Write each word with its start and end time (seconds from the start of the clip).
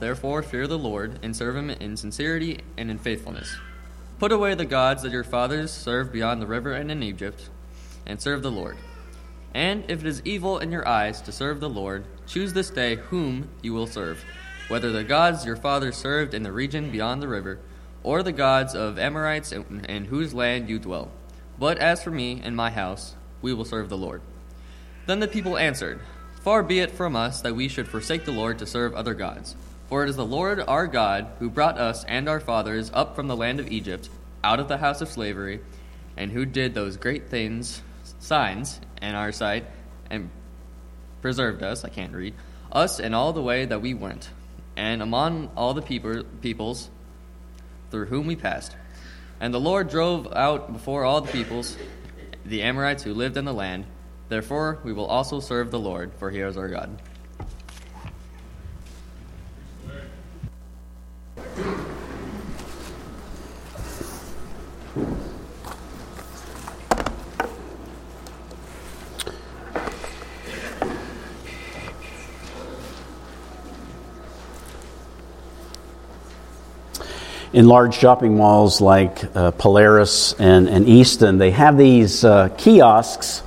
therefore 0.00 0.42
fear 0.42 0.66
the 0.66 0.78
Lord, 0.78 1.18
and 1.22 1.34
serve 1.34 1.56
him 1.56 1.70
in 1.70 1.96
sincerity 1.96 2.60
and 2.76 2.90
in 2.90 2.98
faithfulness. 2.98 3.56
Put 4.18 4.32
away 4.32 4.54
the 4.54 4.64
gods 4.64 5.02
that 5.02 5.12
your 5.12 5.24
fathers 5.24 5.70
served 5.70 6.12
beyond 6.12 6.42
the 6.42 6.46
river 6.46 6.72
and 6.72 6.90
in 6.90 7.02
Egypt, 7.02 7.48
and 8.06 8.20
serve 8.20 8.42
the 8.42 8.50
Lord. 8.50 8.76
And 9.54 9.84
if 9.88 10.00
it 10.00 10.06
is 10.06 10.22
evil 10.24 10.58
in 10.58 10.72
your 10.72 10.86
eyes 10.86 11.20
to 11.22 11.32
serve 11.32 11.60
the 11.60 11.68
Lord, 11.68 12.04
choose 12.26 12.52
this 12.52 12.70
day 12.70 12.96
whom 12.96 13.48
you 13.62 13.72
will 13.72 13.86
serve, 13.86 14.22
whether 14.68 14.92
the 14.92 15.04
gods 15.04 15.46
your 15.46 15.56
fathers 15.56 15.96
served 15.96 16.34
in 16.34 16.42
the 16.42 16.52
region 16.52 16.90
beyond 16.90 17.22
the 17.22 17.28
river, 17.28 17.58
or 18.02 18.22
the 18.22 18.32
gods 18.32 18.74
of 18.74 18.98
Amorites 18.98 19.52
in, 19.52 20.06
whose 20.06 20.34
land 20.34 20.68
you 20.68 20.78
dwell. 20.78 21.10
But 21.58 21.78
as 21.78 22.02
for 22.02 22.10
me 22.10 22.40
and 22.42 22.56
my 22.56 22.70
house, 22.70 23.14
we 23.42 23.52
will 23.52 23.64
serve 23.64 23.88
the 23.88 23.96
Lord. 23.96 24.20
Then 25.06 25.20
the 25.20 25.28
people 25.28 25.56
answered, 25.56 26.00
Far 26.42 26.62
be 26.62 26.80
it 26.80 26.90
from 26.90 27.16
us 27.16 27.40
that 27.42 27.56
we 27.56 27.68
should 27.68 27.88
forsake 27.88 28.24
the 28.24 28.32
Lord 28.32 28.58
to 28.58 28.66
serve 28.66 28.94
other 28.94 29.14
gods. 29.14 29.56
For 29.88 30.04
it 30.04 30.10
is 30.10 30.16
the 30.16 30.26
Lord 30.26 30.60
our 30.60 30.86
God 30.86 31.28
who 31.38 31.48
brought 31.48 31.78
us 31.78 32.04
and 32.04 32.28
our 32.28 32.40
fathers 32.40 32.90
up 32.92 33.16
from 33.16 33.26
the 33.26 33.36
land 33.36 33.58
of 33.58 33.72
Egypt, 33.72 34.08
out 34.44 34.60
of 34.60 34.68
the 34.68 34.76
house 34.76 35.00
of 35.00 35.08
slavery, 35.08 35.60
and 36.16 36.30
who 36.30 36.44
did 36.44 36.74
those 36.74 36.96
great 36.96 37.28
things, 37.28 37.80
signs, 38.18 38.80
in 39.00 39.14
our 39.14 39.32
sight, 39.32 39.64
and 40.10 40.30
preserved 41.22 41.62
us, 41.62 41.84
I 41.84 41.88
can't 41.88 42.12
read, 42.12 42.34
us 42.70 43.00
in 43.00 43.14
all 43.14 43.32
the 43.32 43.42
way 43.42 43.64
that 43.64 43.80
we 43.80 43.94
went, 43.94 44.28
and 44.76 45.00
among 45.00 45.50
all 45.56 45.72
the 45.74 45.82
people, 45.82 46.22
peoples 46.42 46.90
through 47.90 48.06
whom 48.06 48.26
we 48.26 48.36
passed. 48.36 48.76
And 49.40 49.54
the 49.54 49.60
Lord 49.60 49.88
drove 49.88 50.30
out 50.32 50.72
before 50.72 51.04
all 51.04 51.20
the 51.20 51.32
peoples 51.32 51.76
the 52.44 52.62
Amorites 52.62 53.02
who 53.02 53.14
lived 53.14 53.36
in 53.36 53.44
the 53.44 53.54
land. 53.54 53.86
Therefore, 54.28 54.78
we 54.84 54.92
will 54.92 55.06
also 55.06 55.40
serve 55.40 55.70
the 55.70 55.78
Lord, 55.78 56.12
for 56.18 56.30
he 56.30 56.40
is 56.40 56.56
our 56.56 56.68
God. 56.68 57.00
In 77.58 77.66
large 77.66 77.96
shopping 77.96 78.36
malls 78.36 78.80
like 78.80 79.24
uh, 79.34 79.50
Polaris 79.50 80.32
and, 80.34 80.68
and 80.68 80.88
Easton, 80.88 81.38
they 81.38 81.50
have 81.50 81.76
these 81.76 82.22
uh, 82.22 82.50
kiosks 82.50 83.42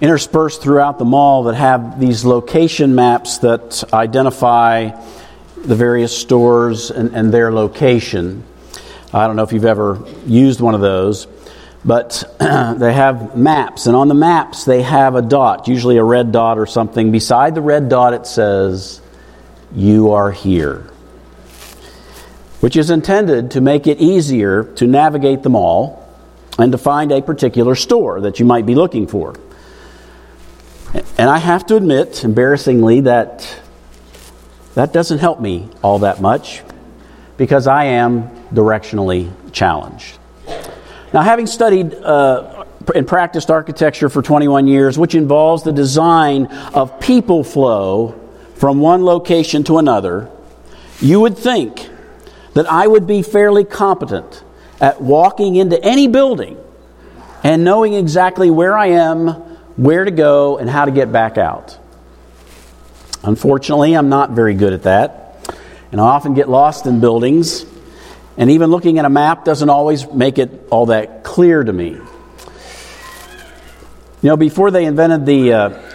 interspersed 0.00 0.62
throughout 0.62 1.00
the 1.00 1.04
mall 1.04 1.42
that 1.42 1.56
have 1.56 1.98
these 1.98 2.24
location 2.24 2.94
maps 2.94 3.38
that 3.38 3.82
identify 3.92 4.90
the 5.56 5.74
various 5.74 6.16
stores 6.16 6.92
and, 6.92 7.12
and 7.12 7.34
their 7.34 7.50
location. 7.50 8.44
I 9.12 9.26
don't 9.26 9.34
know 9.34 9.42
if 9.42 9.52
you've 9.52 9.64
ever 9.64 10.00
used 10.24 10.60
one 10.60 10.76
of 10.76 10.80
those, 10.80 11.26
but 11.84 12.22
they 12.38 12.92
have 12.92 13.36
maps, 13.36 13.88
and 13.88 13.96
on 13.96 14.06
the 14.06 14.14
maps 14.14 14.64
they 14.64 14.82
have 14.82 15.16
a 15.16 15.22
dot, 15.22 15.66
usually 15.66 15.96
a 15.96 16.04
red 16.04 16.30
dot 16.30 16.56
or 16.56 16.66
something. 16.66 17.10
Beside 17.10 17.56
the 17.56 17.62
red 17.62 17.88
dot, 17.88 18.14
it 18.14 18.28
says, 18.28 19.00
You 19.74 20.12
are 20.12 20.30
here 20.30 20.88
which 22.60 22.76
is 22.76 22.90
intended 22.90 23.52
to 23.52 23.60
make 23.60 23.86
it 23.86 23.98
easier 23.98 24.64
to 24.64 24.86
navigate 24.86 25.42
the 25.42 25.50
mall 25.50 26.04
and 26.58 26.72
to 26.72 26.78
find 26.78 27.12
a 27.12 27.22
particular 27.22 27.74
store 27.74 28.20
that 28.20 28.40
you 28.40 28.44
might 28.44 28.66
be 28.66 28.74
looking 28.74 29.06
for. 29.06 29.34
And 31.18 31.30
I 31.30 31.38
have 31.38 31.66
to 31.66 31.76
admit, 31.76 32.24
embarrassingly, 32.24 33.02
that 33.02 33.60
that 34.74 34.92
doesn't 34.92 35.18
help 35.18 35.40
me 35.40 35.68
all 35.82 36.00
that 36.00 36.20
much 36.20 36.62
because 37.36 37.66
I 37.66 37.84
am 37.84 38.28
directionally 38.48 39.30
challenged. 39.52 40.18
Now, 41.12 41.22
having 41.22 41.46
studied 41.46 41.94
uh, 41.94 42.64
and 42.94 43.06
practiced 43.06 43.50
architecture 43.50 44.08
for 44.08 44.22
21 44.22 44.66
years, 44.66 44.98
which 44.98 45.14
involves 45.14 45.62
the 45.62 45.72
design 45.72 46.46
of 46.74 47.00
people 47.00 47.44
flow 47.44 48.18
from 48.54 48.80
one 48.80 49.04
location 49.04 49.64
to 49.64 49.78
another, 49.78 50.30
you 51.00 51.20
would 51.20 51.36
think 51.36 51.87
that 52.58 52.68
I 52.68 52.84
would 52.84 53.06
be 53.06 53.22
fairly 53.22 53.62
competent 53.62 54.42
at 54.80 55.00
walking 55.00 55.54
into 55.54 55.80
any 55.80 56.08
building 56.08 56.58
and 57.44 57.62
knowing 57.62 57.94
exactly 57.94 58.50
where 58.50 58.76
I 58.76 58.86
am, 58.86 59.28
where 59.76 60.04
to 60.04 60.10
go, 60.10 60.58
and 60.58 60.68
how 60.68 60.84
to 60.84 60.90
get 60.90 61.12
back 61.12 61.38
out. 61.38 61.78
Unfortunately, 63.22 63.94
I'm 63.94 64.08
not 64.08 64.32
very 64.32 64.54
good 64.54 64.72
at 64.72 64.82
that, 64.82 65.54
and 65.92 66.00
I 66.00 66.04
often 66.04 66.34
get 66.34 66.48
lost 66.48 66.86
in 66.86 66.98
buildings, 66.98 67.64
and 68.36 68.50
even 68.50 68.72
looking 68.72 68.98
at 68.98 69.04
a 69.04 69.08
map 69.08 69.44
doesn't 69.44 69.70
always 69.70 70.10
make 70.10 70.38
it 70.38 70.66
all 70.68 70.86
that 70.86 71.22
clear 71.22 71.62
to 71.62 71.72
me. 71.72 71.90
You 71.90 72.00
know, 74.24 74.36
before 74.36 74.72
they 74.72 74.84
invented 74.84 75.26
the 75.26 75.52
uh, 75.52 75.92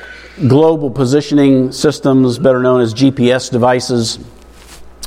global 0.48 0.92
positioning 0.92 1.74
systems, 1.74 2.40
better 2.40 2.62
known 2.62 2.80
as 2.80 2.94
GPS 2.94 3.52
devices, 3.52 4.18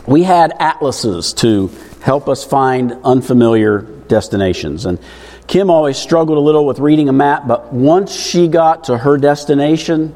we 0.07 0.23
had 0.23 0.53
atlases 0.59 1.33
to 1.35 1.71
help 2.01 2.29
us 2.29 2.45
find 2.45 2.93
unfamiliar 3.05 3.81
destinations. 4.09 4.87
And 4.87 4.99
Kim 5.47 5.71
always 5.71 5.97
struggled 5.97 6.39
a 6.39 6.41
little 6.41 6.67
with 6.67 6.79
reading 6.79 7.09
a 7.09 7.13
map, 7.13 7.47
but 7.47 7.73
once 7.73 8.15
she 8.15 8.49
got 8.49 8.85
to 8.85 8.99
her 8.99 9.17
destination, 9.17 10.15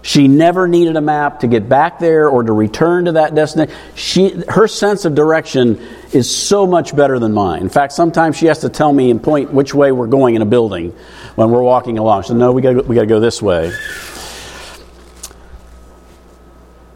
she 0.00 0.28
never 0.28 0.68
needed 0.68 0.96
a 0.96 1.00
map 1.00 1.40
to 1.40 1.46
get 1.46 1.68
back 1.68 1.98
there 1.98 2.28
or 2.28 2.42
to 2.42 2.52
return 2.52 3.06
to 3.06 3.12
that 3.12 3.34
destination. 3.34 3.74
She, 3.94 4.30
her 4.48 4.68
sense 4.68 5.04
of 5.04 5.14
direction 5.14 5.84
is 6.12 6.34
so 6.34 6.66
much 6.66 6.94
better 6.94 7.18
than 7.18 7.32
mine. 7.32 7.62
In 7.62 7.68
fact, 7.68 7.92
sometimes 7.92 8.36
she 8.36 8.46
has 8.46 8.60
to 8.60 8.68
tell 8.68 8.92
me 8.92 9.10
and 9.10 9.22
point 9.22 9.52
which 9.52 9.74
way 9.74 9.92
we're 9.92 10.06
going 10.06 10.34
in 10.34 10.42
a 10.42 10.46
building 10.46 10.94
when 11.34 11.50
we're 11.50 11.62
walking 11.62 11.98
along. 11.98 12.22
Said, 12.22 12.36
"No, 12.36 12.52
we 12.52 12.62
got 12.62 12.86
we 12.86 12.94
got 12.94 13.02
to 13.02 13.06
go 13.06 13.20
this 13.20 13.42
way." 13.42 13.72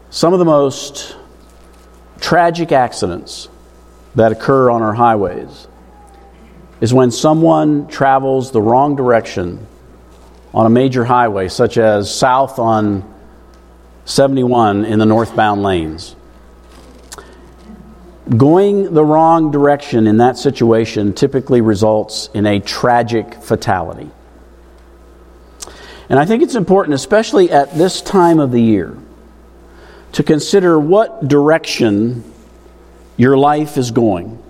Some 0.09 0.33
of 0.33 0.39
the 0.39 0.45
most 0.45 1.15
tragic 2.23 2.71
accidents 2.71 3.49
that 4.15 4.31
occur 4.31 4.71
on 4.71 4.81
our 4.81 4.93
highways 4.93 5.67
is 6.79 6.93
when 6.93 7.11
someone 7.11 7.85
travels 7.87 8.51
the 8.51 8.61
wrong 8.61 8.95
direction 8.95 9.67
on 10.53 10.65
a 10.65 10.69
major 10.69 11.03
highway, 11.03 11.49
such 11.49 11.77
as 11.77 12.13
south 12.13 12.59
on 12.59 13.03
71 14.05 14.85
in 14.85 14.99
the 14.99 15.05
northbound 15.05 15.63
lanes. 15.63 16.15
Going 18.37 18.93
the 18.93 19.03
wrong 19.03 19.51
direction 19.51 20.07
in 20.07 20.17
that 20.17 20.37
situation 20.37 21.11
typically 21.11 21.59
results 21.59 22.29
in 22.33 22.45
a 22.45 22.61
tragic 22.61 23.33
fatality. 23.33 24.09
And 26.07 26.17
I 26.17 26.25
think 26.25 26.41
it's 26.41 26.55
important, 26.55 26.95
especially 26.95 27.51
at 27.51 27.77
this 27.77 28.01
time 28.01 28.39
of 28.39 28.51
the 28.51 28.61
year, 28.61 28.95
to 30.13 30.23
consider 30.23 30.79
what 30.79 31.27
direction 31.27 32.23
your 33.17 33.37
life 33.37 33.77
is 33.77 33.91
going 33.91 34.41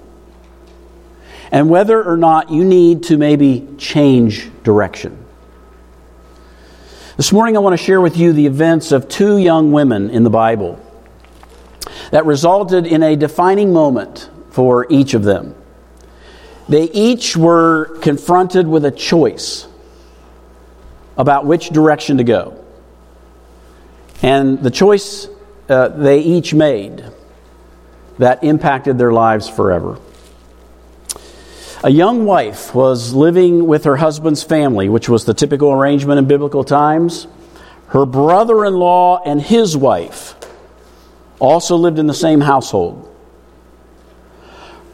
and 1.52 1.70
whether 1.70 2.04
or 2.04 2.18
not 2.18 2.50
you 2.52 2.64
need 2.64 3.04
to 3.04 3.18
maybe 3.18 3.68
change 3.78 4.50
direction. 4.64 5.18
This 7.16 7.32
morning, 7.32 7.56
I 7.56 7.60
want 7.60 7.78
to 7.78 7.84
share 7.84 8.02
with 8.02 8.18
you 8.18 8.34
the 8.34 8.48
events 8.48 8.92
of 8.92 9.08
two 9.08 9.38
young 9.38 9.72
women 9.72 10.10
in 10.10 10.24
the 10.24 10.32
Bible 10.32 10.84
that 12.10 12.26
resulted 12.26 12.88
in 12.88 13.04
a 13.04 13.16
defining 13.16 13.72
moment 13.72 14.30
for 14.50 14.88
each 14.90 15.14
of 15.14 15.24
them. 15.24 15.56
They 16.68 16.86
each 16.86 17.38
were 17.38 18.00
confronted 18.02 18.68
with 18.68 18.84
a 18.84 18.92
choice 18.92 19.68
about 21.18 21.46
which 21.46 21.70
direction 21.70 22.18
to 22.18 22.24
go. 22.24 22.66
And 24.24 24.60
the 24.64 24.72
choice 24.72 25.28
uh, 25.70 25.88
they 25.90 26.20
each 26.20 26.54
made 26.54 27.04
that 28.20 28.44
impacted 28.44 28.98
their 28.98 29.12
lives 29.12 29.50
forever. 29.50 30.00
A 31.84 31.90
young 31.90 32.26
wife 32.26 32.74
was 32.74 33.14
living 33.14 33.68
with 33.68 33.84
her 33.84 33.98
husband's 33.98 34.44
family, 34.44 34.88
which 34.88 35.10
was 35.10 35.26
the 35.26 35.34
typical 35.34 35.72
arrangement 35.72 36.18
in 36.18 36.26
biblical 36.26 36.64
times. 36.64 37.28
Her 37.88 38.06
brother 38.06 38.64
in 38.66 38.76
law 38.76 39.22
and 39.26 39.42
his 39.42 39.76
wife 39.76 40.36
also 41.40 41.76
lived 41.76 42.00
in 42.00 42.08
the 42.08 42.14
same 42.14 42.42
household. 42.42 43.10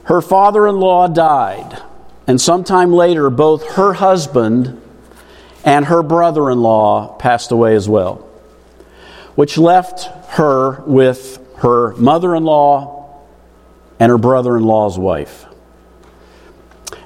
Her 0.05 0.21
father 0.21 0.67
in 0.67 0.79
law 0.79 1.07
died, 1.07 1.79
and 2.25 2.41
sometime 2.41 2.91
later, 2.91 3.29
both 3.29 3.73
her 3.73 3.93
husband 3.93 4.81
and 5.63 5.85
her 5.85 6.01
brother 6.01 6.49
in 6.49 6.59
law 6.59 7.15
passed 7.17 7.51
away 7.51 7.75
as 7.75 7.87
well, 7.87 8.27
which 9.39 9.57
left 9.57 10.03
her 10.31 10.81
with 10.81 11.39
her 11.59 11.95
mother 11.95 12.35
in 12.35 12.43
law 12.43 13.23
and 13.97 14.09
her 14.09 14.17
brother 14.17 14.57
in 14.57 14.63
law's 14.63 14.99
wife. 14.99 15.45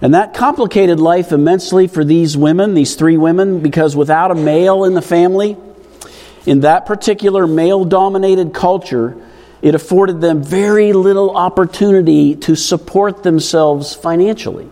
And 0.01 0.15
that 0.15 0.33
complicated 0.33 0.99
life 0.99 1.31
immensely 1.31 1.85
for 1.85 2.03
these 2.03 2.35
women, 2.35 2.73
these 2.73 2.95
three 2.95 3.17
women, 3.17 3.59
because 3.59 3.95
without 3.95 4.31
a 4.31 4.33
male 4.33 4.83
in 4.83 4.95
the 4.95 5.01
family, 5.03 5.57
in 6.47 6.61
that 6.61 6.87
particular 6.87 7.45
male 7.45 7.85
dominated 7.85 8.51
culture, 8.51 9.15
it 9.61 9.75
afforded 9.75 10.19
them 10.19 10.43
very 10.43 10.91
little 10.91 11.37
opportunity 11.37 12.33
to 12.37 12.55
support 12.55 13.21
themselves 13.21 13.93
financially. 13.93 14.67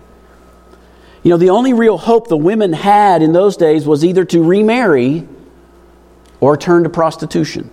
You 1.22 1.30
know, 1.30 1.38
the 1.38 1.52
only 1.52 1.74
real 1.74 2.00
hope 2.00 2.28
the 2.28 2.38
women 2.38 2.74
had 2.74 3.22
in 3.22 3.34
those 3.34 3.56
days 3.56 3.86
was 3.86 4.04
either 4.04 4.25
to 4.25 4.44
remarry 4.44 5.28
or 6.42 6.58
turn 6.58 6.84
to 6.84 6.90
prostitution. 6.90 7.70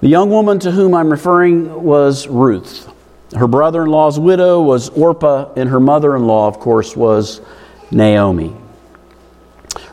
The 0.00 0.08
young 0.08 0.30
woman 0.30 0.58
to 0.60 0.70
whom 0.70 0.94
I'm 0.94 1.10
referring 1.10 1.82
was 1.82 2.26
Ruth. 2.26 2.90
Her 3.36 3.48
brother 3.48 3.82
in 3.82 3.88
law's 3.88 4.18
widow 4.18 4.62
was 4.62 4.88
Orpah, 4.90 5.52
and 5.56 5.68
her 5.68 5.80
mother 5.80 6.14
in 6.14 6.26
law, 6.26 6.46
of 6.46 6.60
course, 6.60 6.96
was 6.96 7.40
Naomi. 7.90 8.54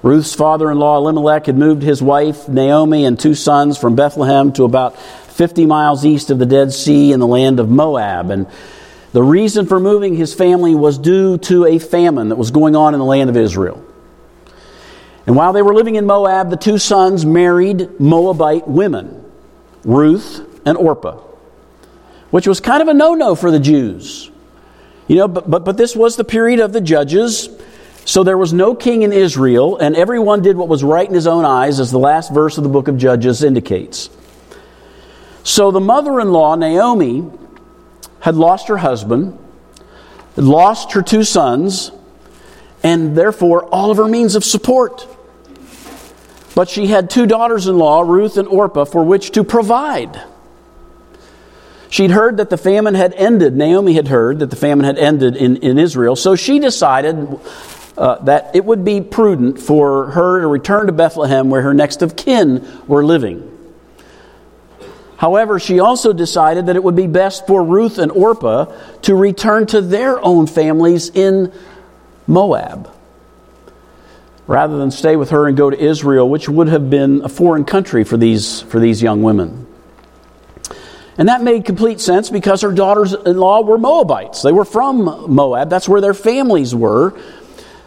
Ruth's 0.04 0.36
father 0.36 0.70
in 0.70 0.78
law, 0.78 0.98
Elimelech, 0.98 1.46
had 1.46 1.58
moved 1.58 1.82
his 1.82 2.02
wife, 2.02 2.48
Naomi, 2.48 3.06
and 3.06 3.20
two 3.20 3.36
sons 3.36 3.78
from 3.78 3.96
Bethlehem 3.96 4.52
to 4.54 4.64
about 4.64 5.00
50 5.00 5.66
miles 5.66 6.06
east 6.06 6.30
of 6.30 6.40
the 6.40 6.46
Dead 6.46 6.74
Sea 6.74 7.12
in 7.12 7.20
the 7.20 7.28
land 7.28 7.60
of 7.60 7.70
Moab. 7.70 8.32
And 8.32 8.48
the 9.14 9.24
reason 9.24 9.66
for 9.66 9.80
moving 9.80 10.16
his 10.16 10.34
family 10.34 10.76
was 10.76 10.98
due 10.98 11.38
to 11.40 11.66
a 11.66 11.80
famine 11.80 12.30
that 12.30 12.36
was 12.36 12.52
going 12.52 12.76
on 12.76 12.94
in 12.94 13.00
the 13.00 13.06
land 13.06 13.30
of 13.30 13.38
Israel. 13.38 13.84
And 15.26 15.36
while 15.36 15.54
they 15.54 15.62
were 15.62 15.74
living 15.74 15.96
in 15.96 16.06
Moab, 16.06 16.50
the 16.50 16.58
two 16.58 16.78
sons 16.78 17.26
married 17.26 18.00
Moabite 18.00 18.68
women, 18.68 19.24
Ruth 19.84 20.48
and 20.66 20.78
Orpah, 20.78 21.20
which 22.32 22.48
was 22.48 22.60
kind 22.60 22.82
of 22.82 22.88
a 22.88 22.94
no 22.94 23.14
no 23.14 23.36
for 23.36 23.52
the 23.52 23.60
Jews. 23.60 24.32
You 25.08 25.18
know, 25.18 25.28
but, 25.28 25.50
but, 25.50 25.66
but 25.66 25.78
this 25.78 25.96
was 25.96 26.16
the 26.16 26.24
period 26.24 26.60
of 26.60 26.74
the 26.74 26.82
judges. 26.82 27.50
So 28.06 28.24
there 28.24 28.38
was 28.38 28.52
no 28.52 28.74
king 28.74 29.04
in 29.04 29.14
Israel, 29.14 29.78
and 29.78 29.96
everyone 29.96 30.42
did 30.42 30.58
what 30.58 30.68
was 30.68 30.84
right 30.84 31.08
in 31.08 31.14
his 31.14 31.28
own 31.28 31.46
eyes, 31.46 31.80
as 31.80 31.92
the 31.92 32.00
last 32.00 32.34
verse 32.34 32.58
of 32.58 32.64
the 32.64 32.70
book 32.70 32.88
of 32.88 32.98
Judges 32.98 33.44
indicates. 33.44 34.10
So 35.44 35.70
the 35.72 35.80
mother 35.80 36.20
in 36.20 36.32
law, 36.32 36.56
Naomi, 36.56 37.30
had 38.22 38.36
lost 38.36 38.70
her 38.70 38.78
husband, 38.78 39.38
lost 40.36 40.94
her 40.94 41.02
two 41.02 41.24
sons, 41.24 41.92
and 42.84 43.16
therefore 43.16 43.66
all 43.66 43.92
of 43.92 43.98
her 43.98 44.08
means 44.08 44.36
of 44.36 44.44
support. 44.44 45.08
But 46.54 46.70
she 46.70 46.88
had 46.88 47.10
two 47.10 47.26
daughters 47.26 47.68
in 47.68 47.78
law, 47.78 48.02
Ruth 48.02 48.38
and 48.38 48.48
Orpah, 48.48 48.86
for 48.86 49.04
which 49.04 49.32
to 49.32 49.44
provide. 49.44 50.22
She'd 51.90 52.12
heard 52.12 52.38
that 52.38 52.50
the 52.50 52.58
famine 52.58 52.96
had 52.96 53.14
ended. 53.14 53.56
Naomi 53.56 53.94
had 53.94 54.08
heard 54.08 54.40
that 54.40 54.50
the 54.50 54.56
famine 54.56 54.86
had 54.86 54.98
ended 54.98 55.36
in, 55.36 55.58
in 55.58 55.78
Israel. 55.78 56.16
So 56.16 56.36
she 56.36 56.60
decided 56.60 57.40
uh, 57.98 58.16
that 58.24 58.56
it 58.56 58.64
would 58.64 58.86
be 58.86 59.02
prudent 59.02 59.60
for 59.60 60.12
her 60.12 60.42
to 60.42 60.48
return 60.48 60.88
to 60.88 60.94
Bethlehem 60.94 61.50
where 61.50 61.62
her 61.62 61.74
next 61.74 62.02
of 62.02 62.16
kin 62.16 62.66
were 62.88 63.04
living. 63.04 63.48
However, 65.18 65.60
she 65.60 65.80
also 65.80 66.14
decided 66.14 66.66
that 66.66 66.76
it 66.76 66.84
would 66.84 66.96
be 66.96 67.08
best 67.08 67.46
for 67.46 67.64
Ruth 67.64 67.98
and 67.98 68.12
Orpah 68.12 68.74
to 69.04 69.16
return 69.16 69.68
to 69.68 69.82
their 69.82 70.24
own 70.24 70.48
families 70.48 71.10
in 71.10 71.54
Moab 72.26 72.92
rather 74.52 74.78
than 74.78 74.92
stay 74.92 75.16
with 75.16 75.30
her 75.30 75.48
and 75.48 75.56
go 75.56 75.70
to 75.70 75.80
Israel, 75.80 76.30
which 76.30 76.50
would 76.50 76.68
have 76.68 76.90
been 76.90 77.22
a 77.24 77.30
foreign 77.30 77.64
country 77.64 78.04
for 78.04 78.18
these, 78.18 78.62
for 78.64 78.80
these 78.80 79.02
young 79.02 79.24
women. 79.24 79.66
And 81.18 81.30
that 81.30 81.42
made 81.42 81.64
complete 81.66 82.02
sense 82.02 82.30
because 82.30 82.62
her 82.62 82.72
daughters 82.72 83.14
in 83.14 83.38
law 83.38 83.62
were 83.62 83.78
Moabites. 83.78 84.42
They 84.42 84.52
were 84.52 84.66
from 84.66 85.34
Moab, 85.34 85.70
that's 85.70 85.88
where 85.88 86.02
their 86.02 86.14
families 86.14 86.76
were. 86.76 87.18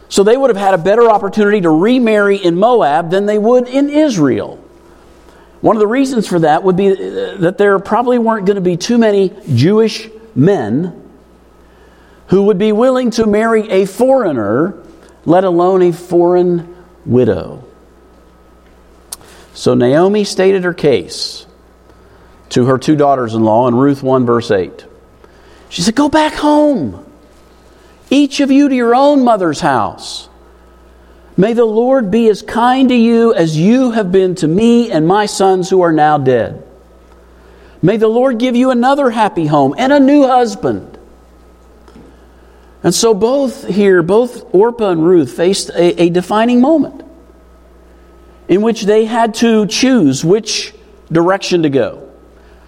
So 0.09 0.23
they 0.23 0.37
would 0.37 0.51
have 0.51 0.57
had 0.57 0.75
a 0.75 0.79
better 0.79 1.11
opportunity 1.11 1.61
to 1.63 1.71
remarry 1.71 2.37
in 2.37 2.57
Moab 2.57 3.11
than 3.11 3.27
they 3.27 3.39
would 3.39 3.69
in 3.69 3.91
Israel. 3.91 4.57
One 5.61 5.77
of 5.77 5.81
the 5.81 5.87
reasons 5.87 6.29
for 6.29 6.39
that 6.41 6.63
would 6.63 6.77
be 6.77 6.93
uh, 6.93 7.37
that 7.39 7.59
there 7.59 7.79
probably 7.79 8.19
weren't 8.19 8.47
going 8.47 8.57
to 8.57 8.63
be 8.63 8.77
too 8.77 8.99
many 8.99 9.33
Jewish 9.55 10.09
men 10.35 11.03
who 12.29 12.45
would 12.45 12.59
be 12.59 12.73
willing 12.73 13.11
to 13.13 13.27
marry 13.27 13.69
a 13.71 13.87
foreigner, 13.87 14.84
let 15.25 15.45
alone 15.45 15.83
a 15.83 15.93
foreign 15.93 16.75
widow. 17.05 17.65
So 19.55 19.75
Naomi 19.75 20.25
stated 20.25 20.65
her 20.65 20.75
case 20.75 21.47
to 22.51 22.67
her 22.67 22.79
two 22.79 22.97
daughters 22.97 23.35
in 23.35 23.45
law 23.45 23.69
in 23.69 23.75
Ruth 23.75 24.03
1, 24.03 24.27
verse 24.27 24.51
8. 24.51 24.85
She 25.69 25.83
said, 25.83 25.95
Go 25.95 26.09
back 26.09 26.35
home 26.35 27.05
each 28.11 28.41
of 28.41 28.51
you 28.51 28.69
to 28.69 28.75
your 28.75 28.95
own 28.95 29.25
mother's 29.25 29.61
house. 29.61 30.29
May 31.37 31.53
the 31.53 31.65
Lord 31.65 32.11
be 32.11 32.29
as 32.29 32.43
kind 32.43 32.89
to 32.91 32.95
you 32.95 33.35
as 33.35 33.57
you 33.57 33.91
have 33.91 34.13
been 34.13 34.37
to 34.37 34.47
me 34.47 34.93
and 34.93 35.07
my 35.07 35.27
sons 35.27 35.69
who 35.69 35.81
are 35.81 35.93
now 35.93 36.17
dead. 36.19 36.65
May 37.83 37.97
the 37.97 38.09
Lord 38.09 38.39
give 38.39 38.55
you 38.55 38.71
another 38.71 39.11
happy 39.11 39.47
home 39.47 39.75
and 39.77 39.93
a 39.93 39.99
new 39.99 40.27
husband. 40.27 40.94
And 42.85 42.95
so, 42.95 43.15
both 43.15 43.67
here, 43.67 44.03
both 44.03 44.55
Orpah 44.55 44.91
and 44.91 45.05
Ruth 45.05 45.33
faced 45.33 45.71
a, 45.71 46.03
a 46.03 46.11
defining 46.11 46.61
moment 46.61 47.03
in 48.47 48.61
which 48.61 48.83
they 48.83 49.07
had 49.07 49.35
to 49.37 49.67
choose 49.67 50.23
which 50.23 50.75
direction 51.11 51.63
to 51.63 51.71
go 51.71 52.11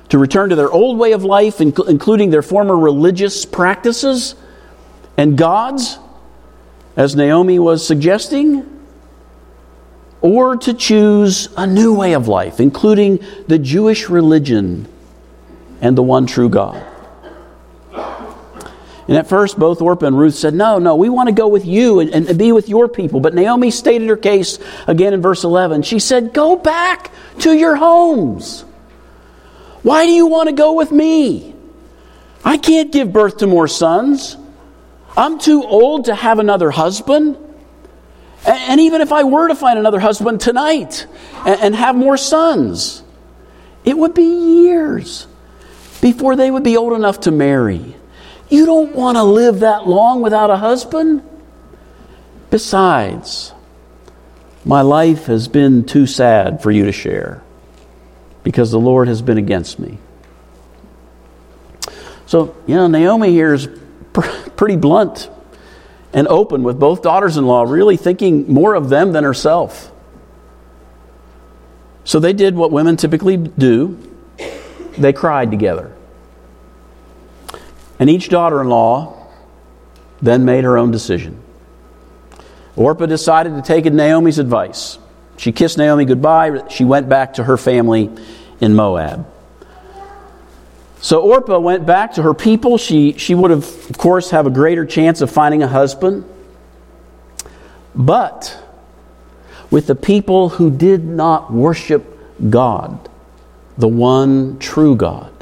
to 0.08 0.18
return 0.18 0.50
to 0.50 0.56
their 0.56 0.70
old 0.70 0.98
way 0.98 1.12
of 1.12 1.24
life, 1.24 1.60
including 1.60 2.30
their 2.30 2.42
former 2.42 2.76
religious 2.76 3.44
practices 3.44 4.34
and 5.16 5.36
God's, 5.36 5.98
as 6.96 7.16
Naomi 7.16 7.58
was 7.58 7.86
suggesting, 7.86 8.64
or 10.20 10.56
to 10.56 10.72
choose 10.72 11.48
a 11.56 11.66
new 11.66 11.94
way 11.94 12.14
of 12.14 12.28
life, 12.28 12.60
including 12.60 13.18
the 13.48 13.58
Jewish 13.58 14.08
religion 14.08 14.86
and 15.80 15.96
the 15.96 16.02
one 16.02 16.26
true 16.26 16.48
God. 16.48 16.82
And 19.08 19.16
at 19.16 19.28
first, 19.28 19.58
both 19.58 19.80
Orpah 19.80 20.06
and 20.06 20.18
Ruth 20.18 20.34
said, 20.34 20.52
No, 20.52 20.78
no, 20.78 20.96
we 20.96 21.08
want 21.08 21.28
to 21.28 21.34
go 21.34 21.46
with 21.46 21.64
you 21.64 22.00
and, 22.00 22.10
and, 22.12 22.38
be 22.38 22.50
with 22.50 22.68
your 22.68 22.88
people. 22.88 23.20
But 23.20 23.34
Naomi 23.34 23.70
stated 23.70 24.08
her 24.08 24.16
case 24.16 24.58
again 24.88 25.14
in 25.14 25.22
verse 25.22 25.44
11. 25.44 25.82
She 25.82 26.00
said, 26.00 26.32
Go 26.32 26.56
back 26.56 27.12
to 27.40 27.52
your 27.52 27.76
homes. 27.76 28.62
Why 29.82 30.06
do 30.06 30.12
you 30.12 30.26
want 30.26 30.48
to 30.48 30.54
go 30.54 30.72
with 30.72 30.90
me? 30.90 31.54
I 32.44 32.58
can't 32.58 32.90
give 32.90 33.12
birth 33.12 33.38
to 33.38 33.46
more 33.46 33.68
sons. 33.68 34.36
I'm 35.16 35.38
too 35.38 35.62
old 35.62 36.06
to 36.06 36.14
have 36.14 36.40
another 36.40 36.70
husband. 36.70 37.38
And 38.44 38.80
even 38.80 39.00
if 39.00 39.12
I 39.12 39.24
were 39.24 39.48
to 39.48 39.54
find 39.54 39.78
another 39.78 40.00
husband 40.00 40.40
tonight 40.40 41.06
and 41.44 41.74
have 41.74 41.94
more 41.94 42.16
sons, 42.16 43.02
it 43.84 43.96
would 43.96 44.14
be 44.14 44.62
years 44.62 45.26
before 46.00 46.36
they 46.36 46.50
would 46.50 46.64
be 46.64 46.76
old 46.76 46.92
enough 46.92 47.20
to 47.20 47.30
marry. 47.30 47.96
You 48.48 48.66
don't 48.66 48.94
want 48.94 49.16
to 49.16 49.22
live 49.22 49.60
that 49.60 49.86
long 49.86 50.22
without 50.22 50.50
a 50.50 50.56
husband. 50.56 51.22
Besides, 52.50 53.52
my 54.64 54.82
life 54.82 55.26
has 55.26 55.48
been 55.48 55.84
too 55.84 56.06
sad 56.06 56.62
for 56.62 56.70
you 56.70 56.84
to 56.84 56.92
share 56.92 57.42
because 58.44 58.70
the 58.70 58.78
Lord 58.78 59.08
has 59.08 59.22
been 59.22 59.38
against 59.38 59.78
me. 59.78 59.98
So, 62.26 62.56
you 62.66 62.74
know, 62.74 62.86
Naomi 62.86 63.30
here 63.30 63.54
is 63.54 63.68
pretty 64.12 64.76
blunt 64.76 65.30
and 66.12 66.28
open 66.28 66.62
with 66.62 66.78
both 66.78 67.02
daughters 67.02 67.36
in 67.36 67.46
law, 67.46 67.62
really 67.64 67.96
thinking 67.96 68.52
more 68.52 68.74
of 68.74 68.88
them 68.88 69.12
than 69.12 69.24
herself. 69.24 69.92
So 72.04 72.20
they 72.20 72.32
did 72.32 72.54
what 72.54 72.70
women 72.70 72.96
typically 72.96 73.36
do 73.36 73.98
they 74.96 75.12
cried 75.12 75.50
together. 75.50 75.95
And 77.98 78.10
each 78.10 78.28
daughter 78.28 78.60
in 78.60 78.68
law 78.68 79.26
then 80.20 80.44
made 80.44 80.64
her 80.64 80.76
own 80.76 80.90
decision. 80.90 81.42
Orpah 82.74 83.06
decided 83.06 83.54
to 83.54 83.62
take 83.62 83.90
Naomi's 83.90 84.38
advice. 84.38 84.98
She 85.38 85.52
kissed 85.52 85.78
Naomi 85.78 86.04
goodbye. 86.04 86.68
She 86.68 86.84
went 86.84 87.08
back 87.08 87.34
to 87.34 87.44
her 87.44 87.56
family 87.56 88.10
in 88.60 88.74
Moab. 88.74 89.26
So 91.00 91.20
Orpah 91.20 91.58
went 91.58 91.86
back 91.86 92.14
to 92.14 92.22
her 92.22 92.34
people. 92.34 92.78
She, 92.78 93.12
she 93.12 93.34
would 93.34 93.50
have, 93.50 93.64
of 93.90 93.98
course, 93.98 94.30
have 94.30 94.46
a 94.46 94.50
greater 94.50 94.84
chance 94.84 95.20
of 95.20 95.30
finding 95.30 95.62
a 95.62 95.68
husband. 95.68 96.24
But 97.94 98.62
with 99.70 99.86
the 99.86 99.94
people 99.94 100.50
who 100.50 100.70
did 100.70 101.04
not 101.04 101.52
worship 101.52 102.18
God, 102.50 103.08
the 103.78 103.88
one 103.88 104.58
true 104.58 104.96
God. 104.96 105.35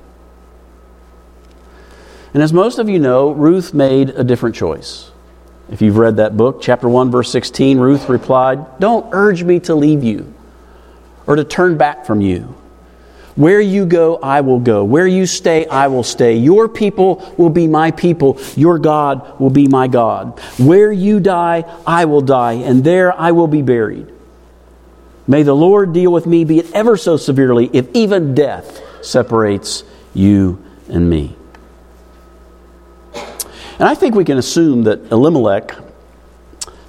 And 2.34 2.42
as 2.42 2.52
most 2.52 2.78
of 2.78 2.88
you 2.88 2.98
know, 2.98 3.30
Ruth 3.30 3.72
made 3.72 4.10
a 4.10 4.24
different 4.24 4.56
choice. 4.56 5.10
If 5.70 5.80
you've 5.80 5.96
read 5.96 6.16
that 6.16 6.36
book, 6.36 6.60
chapter 6.60 6.88
1, 6.88 7.10
verse 7.10 7.30
16, 7.30 7.78
Ruth 7.78 8.08
replied, 8.08 8.80
Don't 8.80 9.06
urge 9.12 9.44
me 9.44 9.60
to 9.60 9.74
leave 9.74 10.02
you 10.02 10.34
or 11.26 11.36
to 11.36 11.44
turn 11.44 11.78
back 11.78 12.04
from 12.04 12.20
you. 12.20 12.54
Where 13.36 13.60
you 13.60 13.86
go, 13.86 14.16
I 14.16 14.42
will 14.42 14.60
go. 14.60 14.84
Where 14.84 15.06
you 15.06 15.26
stay, 15.26 15.66
I 15.66 15.88
will 15.88 16.02
stay. 16.02 16.36
Your 16.36 16.68
people 16.68 17.34
will 17.36 17.50
be 17.50 17.66
my 17.66 17.90
people. 17.90 18.38
Your 18.56 18.78
God 18.78 19.40
will 19.40 19.50
be 19.50 19.66
my 19.66 19.88
God. 19.88 20.38
Where 20.58 20.92
you 20.92 21.18
die, 21.18 21.64
I 21.86 22.04
will 22.04 22.20
die, 22.20 22.54
and 22.54 22.84
there 22.84 23.18
I 23.18 23.32
will 23.32 23.48
be 23.48 23.62
buried. 23.62 24.12
May 25.26 25.42
the 25.42 25.54
Lord 25.54 25.92
deal 25.92 26.12
with 26.12 26.26
me, 26.26 26.44
be 26.44 26.58
it 26.58 26.72
ever 26.72 26.96
so 26.96 27.16
severely, 27.16 27.70
if 27.72 27.88
even 27.94 28.34
death 28.34 28.80
separates 29.04 29.82
you 30.12 30.62
and 30.88 31.08
me. 31.08 31.36
And 33.78 33.88
I 33.88 33.94
think 33.94 34.14
we 34.14 34.24
can 34.24 34.38
assume 34.38 34.84
that 34.84 35.10
Elimelech, 35.10 35.74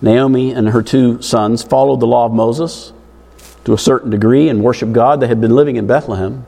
Naomi, 0.02 0.52
and 0.52 0.70
her 0.70 0.84
two 0.84 1.22
sons 1.22 1.64
followed 1.64 2.00
the 2.00 2.08
law 2.08 2.26
of 2.26 2.32
Moses 2.32 2.94
to 3.66 3.74
a 3.74 3.78
certain 3.78 4.12
degree 4.12 4.50
and 4.50 4.64
worshiped 4.64 4.94
God. 4.94 5.20
They 5.20 5.28
had 5.28 5.42
been 5.42 5.56
living 5.56 5.78
in 5.78 5.88
Bethlehem. 5.88 6.46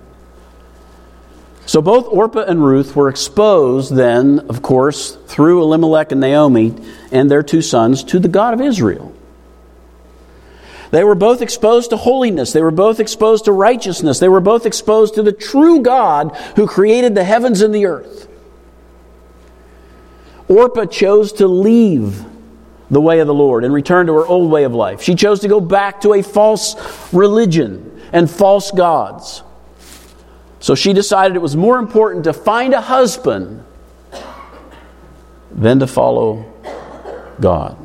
So 1.65 1.81
both 1.81 2.05
Orpah 2.07 2.45
and 2.45 2.63
Ruth 2.63 2.95
were 2.95 3.09
exposed 3.09 3.93
then, 3.93 4.39
of 4.47 4.61
course, 4.61 5.15
through 5.27 5.61
Elimelech 5.63 6.11
and 6.11 6.21
Naomi 6.21 6.73
and 7.11 7.29
their 7.29 7.43
two 7.43 7.61
sons 7.61 8.03
to 8.05 8.19
the 8.19 8.29
God 8.29 8.53
of 8.53 8.61
Israel. 8.61 9.13
They 10.91 11.03
were 11.03 11.15
both 11.15 11.41
exposed 11.41 11.89
to 11.89 11.97
holiness. 11.97 12.53
They 12.53 12.61
were 12.61 12.71
both 12.71 13.01
exposed 13.01 13.45
to 13.45 13.51
righteousness. 13.51 14.19
They 14.19 14.29
were 14.29 14.39
both 14.39 14.65
exposed 14.65 15.15
to 15.15 15.23
the 15.23 15.33
true 15.33 15.81
God 15.81 16.33
who 16.55 16.67
created 16.67 17.15
the 17.15 17.25
heavens 17.25 17.61
and 17.61 17.75
the 17.75 17.87
earth. 17.87 18.29
Orpah 20.47 20.85
chose 20.85 21.33
to 21.33 21.47
leave 21.47 22.23
the 22.89 23.01
way 23.01 23.19
of 23.19 23.27
the 23.27 23.33
Lord 23.33 23.65
and 23.65 23.73
return 23.73 24.07
to 24.07 24.13
her 24.13 24.25
old 24.25 24.49
way 24.49 24.63
of 24.63 24.73
life. 24.73 25.01
She 25.01 25.15
chose 25.15 25.41
to 25.41 25.47
go 25.47 25.59
back 25.59 26.01
to 26.01 26.13
a 26.13 26.23
false 26.23 26.75
religion 27.13 28.01
and 28.13 28.29
false 28.29 28.71
gods. 28.71 29.43
So 30.59 30.73
she 30.73 30.93
decided 30.93 31.35
it 31.35 31.41
was 31.41 31.55
more 31.55 31.77
important 31.77 32.23
to 32.23 32.33
find 32.33 32.73
a 32.73 32.81
husband 32.81 33.63
than 35.51 35.79
to 35.79 35.87
follow 35.87 36.45
God. 37.39 37.77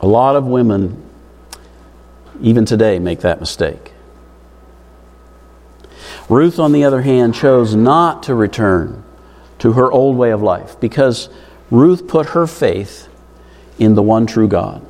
A 0.00 0.06
lot 0.06 0.36
of 0.36 0.46
women, 0.46 1.02
even 2.40 2.64
today, 2.64 2.98
make 2.98 3.20
that 3.20 3.40
mistake. 3.40 3.92
Ruth, 6.28 6.58
on 6.58 6.72
the 6.72 6.84
other 6.84 7.02
hand, 7.02 7.34
chose 7.34 7.74
not 7.74 8.22
to 8.24 8.34
return 8.34 9.04
to 9.60 9.72
her 9.72 9.90
old 9.90 10.16
way 10.16 10.30
of 10.30 10.42
life 10.42 10.78
because 10.80 11.28
Ruth 11.70 12.08
put 12.08 12.30
her 12.30 12.46
faith 12.46 13.08
in 13.78 13.94
the 13.94 14.02
one 14.02 14.26
true 14.26 14.48
God. 14.48 14.84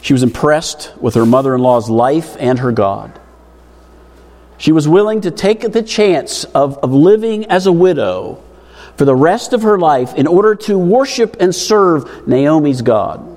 She 0.00 0.12
was 0.12 0.22
impressed 0.22 0.92
with 1.00 1.14
her 1.14 1.26
mother 1.26 1.54
in 1.54 1.60
law's 1.60 1.90
life 1.90 2.36
and 2.38 2.58
her 2.60 2.72
God. 2.72 3.18
She 4.56 4.72
was 4.72 4.88
willing 4.88 5.20
to 5.20 5.30
take 5.30 5.60
the 5.60 5.82
chance 5.82 6.44
of, 6.44 6.78
of 6.78 6.92
living 6.92 7.46
as 7.46 7.66
a 7.66 7.72
widow 7.72 8.42
for 8.96 9.04
the 9.04 9.14
rest 9.14 9.52
of 9.52 9.62
her 9.62 9.78
life 9.78 10.14
in 10.14 10.26
order 10.26 10.54
to 10.56 10.76
worship 10.76 11.36
and 11.38 11.54
serve 11.54 12.26
Naomi's 12.26 12.82
God. 12.82 13.36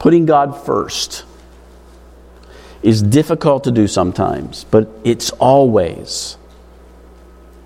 Putting 0.00 0.26
God 0.26 0.64
first 0.64 1.24
is 2.82 3.00
difficult 3.00 3.64
to 3.64 3.70
do 3.70 3.86
sometimes, 3.86 4.64
but 4.64 4.88
it's 5.04 5.30
always 5.30 6.36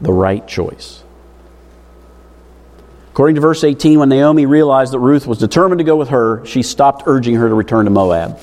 the 0.01 0.13
right 0.13 0.47
choice. 0.47 1.03
According 3.11 3.35
to 3.35 3.41
verse 3.41 3.65
18, 3.65 3.99
when 3.99 4.09
Naomi 4.09 4.47
realized 4.47 4.93
that 4.93 5.01
Ruth 5.01 5.27
was 5.27 5.39
determined 5.39 5.81
to 5.81 5.85
go 5.85 5.97
with 5.97 6.11
her, 6.11 6.47
she 6.47 6.63
stopped 6.63 7.03
urging 7.07 7.35
her 7.35 7.49
to 7.49 7.55
return 7.55 7.87
to 7.87 7.91
Moab. 7.91 8.39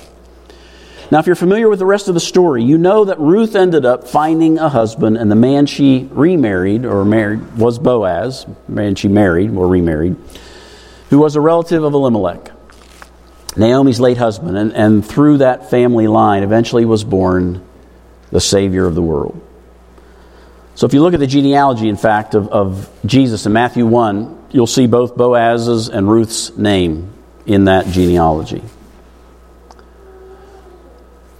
Now, 1.10 1.20
if 1.20 1.26
you're 1.26 1.36
familiar 1.36 1.68
with 1.68 1.78
the 1.78 1.86
rest 1.86 2.08
of 2.08 2.14
the 2.14 2.20
story, 2.20 2.64
you 2.64 2.78
know 2.78 3.04
that 3.04 3.20
Ruth 3.20 3.54
ended 3.54 3.86
up 3.86 4.08
finding 4.08 4.58
a 4.58 4.68
husband, 4.68 5.16
and 5.16 5.30
the 5.30 5.36
man 5.36 5.66
she 5.66 6.08
remarried 6.10 6.84
or 6.84 7.04
married 7.04 7.56
was 7.56 7.78
Boaz, 7.78 8.44
man 8.66 8.96
she 8.96 9.06
married 9.06 9.50
or 9.50 9.68
remarried, 9.68 10.16
who 11.10 11.20
was 11.20 11.36
a 11.36 11.40
relative 11.40 11.84
of 11.84 11.94
Elimelech, 11.94 12.50
Naomi's 13.56 14.00
late 14.00 14.18
husband. 14.18 14.58
And, 14.58 14.72
and 14.72 15.06
through 15.06 15.38
that 15.38 15.70
family 15.70 16.08
line, 16.08 16.42
eventually 16.42 16.84
was 16.84 17.04
born 17.04 17.64
the 18.30 18.40
Savior 18.40 18.84
of 18.84 18.96
the 18.96 19.02
world. 19.02 19.40
So 20.76 20.86
if 20.86 20.92
you 20.92 21.00
look 21.00 21.14
at 21.14 21.20
the 21.20 21.26
genealogy, 21.26 21.88
in 21.88 21.96
fact, 21.96 22.34
of, 22.34 22.48
of 22.48 22.90
Jesus 23.06 23.46
in 23.46 23.52
Matthew 23.54 23.86
1, 23.86 24.48
you'll 24.50 24.66
see 24.66 24.86
both 24.86 25.16
Boaz's 25.16 25.88
and 25.88 26.08
Ruth's 26.08 26.54
name 26.56 27.14
in 27.46 27.64
that 27.64 27.86
genealogy. 27.86 28.62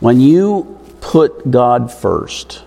When 0.00 0.20
you 0.20 0.80
put 1.02 1.50
God 1.50 1.92
first, 1.92 2.64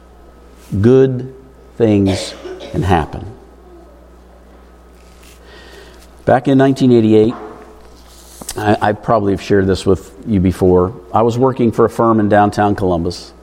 good 0.79 1.35
things 1.75 2.35
can 2.59 2.83
happen. 2.83 3.21
Back 6.25 6.47
in 6.47 6.59
1988, 6.59 7.33
I, 8.57 8.89
I, 8.89 8.93
probably 8.93 9.33
have 9.33 9.41
shared 9.41 9.65
this 9.65 9.87
with 9.87 10.15
you 10.27 10.39
before. 10.39 10.93
I 11.11 11.23
was 11.23 11.35
working 11.35 11.71
for 11.71 11.85
a 11.85 11.89
firm 11.89 12.19
in 12.19 12.29
downtown 12.29 12.75
Columbus. 12.75 13.33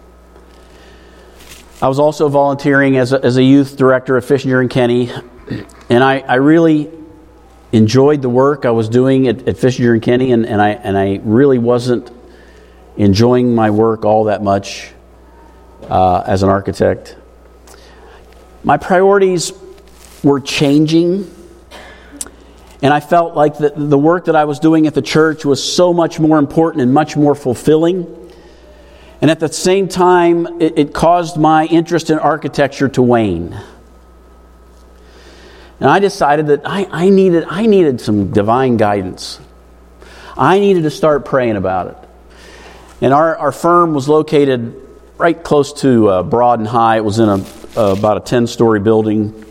I 1.81 1.89
was 1.89 1.99
also 1.99 2.31
volunteering 2.31 2.97
as 2.97 3.13
a, 3.13 3.23
as 3.23 3.37
a 3.37 3.43
youth 3.43 3.77
director 3.77 4.17
at 4.17 4.25
Fisher 4.25 4.63
and 4.63 4.71
Kenny, 4.71 5.13
and 5.91 6.03
I, 6.03 6.21
I 6.21 6.37
really 6.37 6.91
enjoyed 7.71 8.23
the 8.23 8.31
work 8.31 8.65
I 8.65 8.71
was 8.71 8.89
doing 8.89 9.29
at, 9.29 9.47
at 9.47 9.59
Fisher 9.59 9.93
and 9.93 10.01
Kenny, 10.01 10.33
and, 10.33 10.47
and, 10.47 10.63
I, 10.63 10.71
and 10.71 10.97
I 10.97 11.21
really 11.23 11.59
wasn't 11.59 12.11
enjoying 12.97 13.55
my 13.55 13.69
work 13.69 14.07
all 14.07 14.25
that 14.25 14.43
much 14.43 14.91
uh, 15.83 16.25
as 16.27 16.43
an 16.43 16.49
architect. 16.49 17.15
My 18.65 18.79
priorities 18.79 19.53
were 20.25 20.41
changing, 20.41 21.31
and 22.81 22.95
I 22.95 23.01
felt 23.01 23.35
like 23.35 23.59
the, 23.59 23.75
the 23.77 23.99
work 23.99 24.25
that 24.25 24.37
I 24.37 24.47
was 24.47 24.61
doing 24.61 24.87
at 24.87 24.95
the 24.95 25.03
church 25.03 25.45
was 25.45 25.63
so 25.63 25.93
much 25.93 26.19
more 26.19 26.39
important 26.39 26.81
and 26.83 26.95
much 26.95 27.19
more 27.19 27.35
fulfilling 27.35 28.26
and 29.21 29.31
at 29.31 29.41
the 29.41 29.49
same 29.49 29.89
time, 29.89 30.61
it, 30.61 30.79
it 30.79 30.95
caused 30.95 31.37
my 31.37 31.65
interest 31.67 32.11
in 32.11 32.19
architecture 32.19 32.89
to 32.91 33.03
wane. 33.03 33.59
And 35.81 35.91
I 35.91 35.99
decided 35.99 36.49
that 36.49 36.63
I, 36.65 36.87
I, 36.91 37.09
needed, 37.11 37.45
I 37.49 37.67
needed 37.67 38.01
some 38.01 38.31
divine 38.31 38.77
guidance. 38.77 39.41
I 40.37 40.59
needed 40.59 40.83
to 40.83 40.91
start 40.91 41.25
praying 41.25 41.57
about 41.57 41.89
it. 41.89 41.97
And 43.03 43.13
our, 43.13 43.37
our 43.37 43.53
firm 43.53 43.95
was 43.95 44.09
located 44.09 44.83
right 45.19 45.43
close 45.43 45.73
to 45.81 46.09
uh, 46.09 46.23
Broad 46.23 46.59
and 46.59 46.69
High. 46.69 46.97
It 46.97 47.05
was 47.05 47.19
in 47.19 47.29
a, 47.29 47.35
uh, 47.35 47.95
about 47.99 48.17
a 48.19 48.21
10 48.21 48.47
story 48.47 48.81
building. 48.81 49.45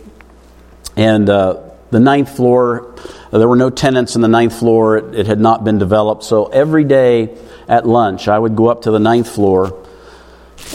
And 0.95 1.29
uh, 1.29 1.69
the 1.91 1.99
ninth 1.99 2.35
floor, 2.35 2.95
there 3.31 3.47
were 3.47 3.55
no 3.55 3.69
tenants 3.69 4.15
in 4.15 4.21
the 4.21 4.27
ninth 4.27 4.57
floor. 4.57 4.97
It, 4.97 5.15
it 5.15 5.27
had 5.27 5.39
not 5.39 5.63
been 5.63 5.77
developed. 5.77 6.23
So 6.23 6.45
every 6.45 6.83
day 6.83 7.37
at 7.67 7.87
lunch, 7.87 8.27
I 8.27 8.37
would 8.37 8.55
go 8.55 8.67
up 8.67 8.83
to 8.83 8.91
the 8.91 8.99
ninth 8.99 9.29
floor 9.29 9.83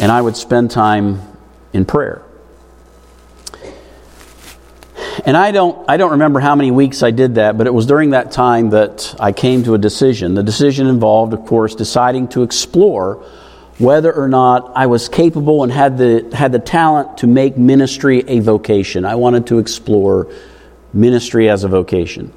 and 0.01 0.11
I 0.11 0.21
would 0.21 0.37
spend 0.37 0.71
time 0.71 1.21
in 1.73 1.85
prayer. 1.85 2.23
And 5.25 5.37
I 5.37 5.51
don't, 5.51 5.89
I 5.89 5.97
don't 5.97 6.13
remember 6.13 6.41
how 6.41 6.55
many 6.55 6.71
weeks 6.71 7.03
I 7.03 7.11
did 7.11 7.35
that, 7.35 7.59
but 7.59 7.67
it 7.67 7.75
was 7.75 7.87
during 7.87 8.11
that 8.11 8.33
time 8.33 8.71
that 8.71 9.15
I 9.21 9.33
came 9.33 9.65
to 9.65 9.75
a 9.75 9.79
decision. 9.79 10.35
The 10.35 10.43
decision 10.43 10.87
involved, 10.87 11.35
of 11.35 11.45
course, 11.47 11.75
deciding 11.75 12.29
to 12.29 12.43
explore 12.43 13.25
whether 13.79 14.13
or 14.13 14.29
not 14.29 14.73
I 14.75 14.87
was 14.87 15.09
capable 15.09 15.63
and 15.63 15.73
had 15.73 15.99
the, 15.99 16.31
had 16.35 16.53
the 16.53 16.59
talent 16.59 17.19
to 17.19 17.27
make 17.27 17.57
ministry 17.57 18.25
a 18.29 18.41
vocation. 18.41 19.05
I 19.05 19.17
wanted 19.17 19.47
to 19.49 19.59
explore 19.59 20.29
ministry 20.93 21.49
as 21.49 21.65
a 21.65 21.69
vocation. 21.69 22.33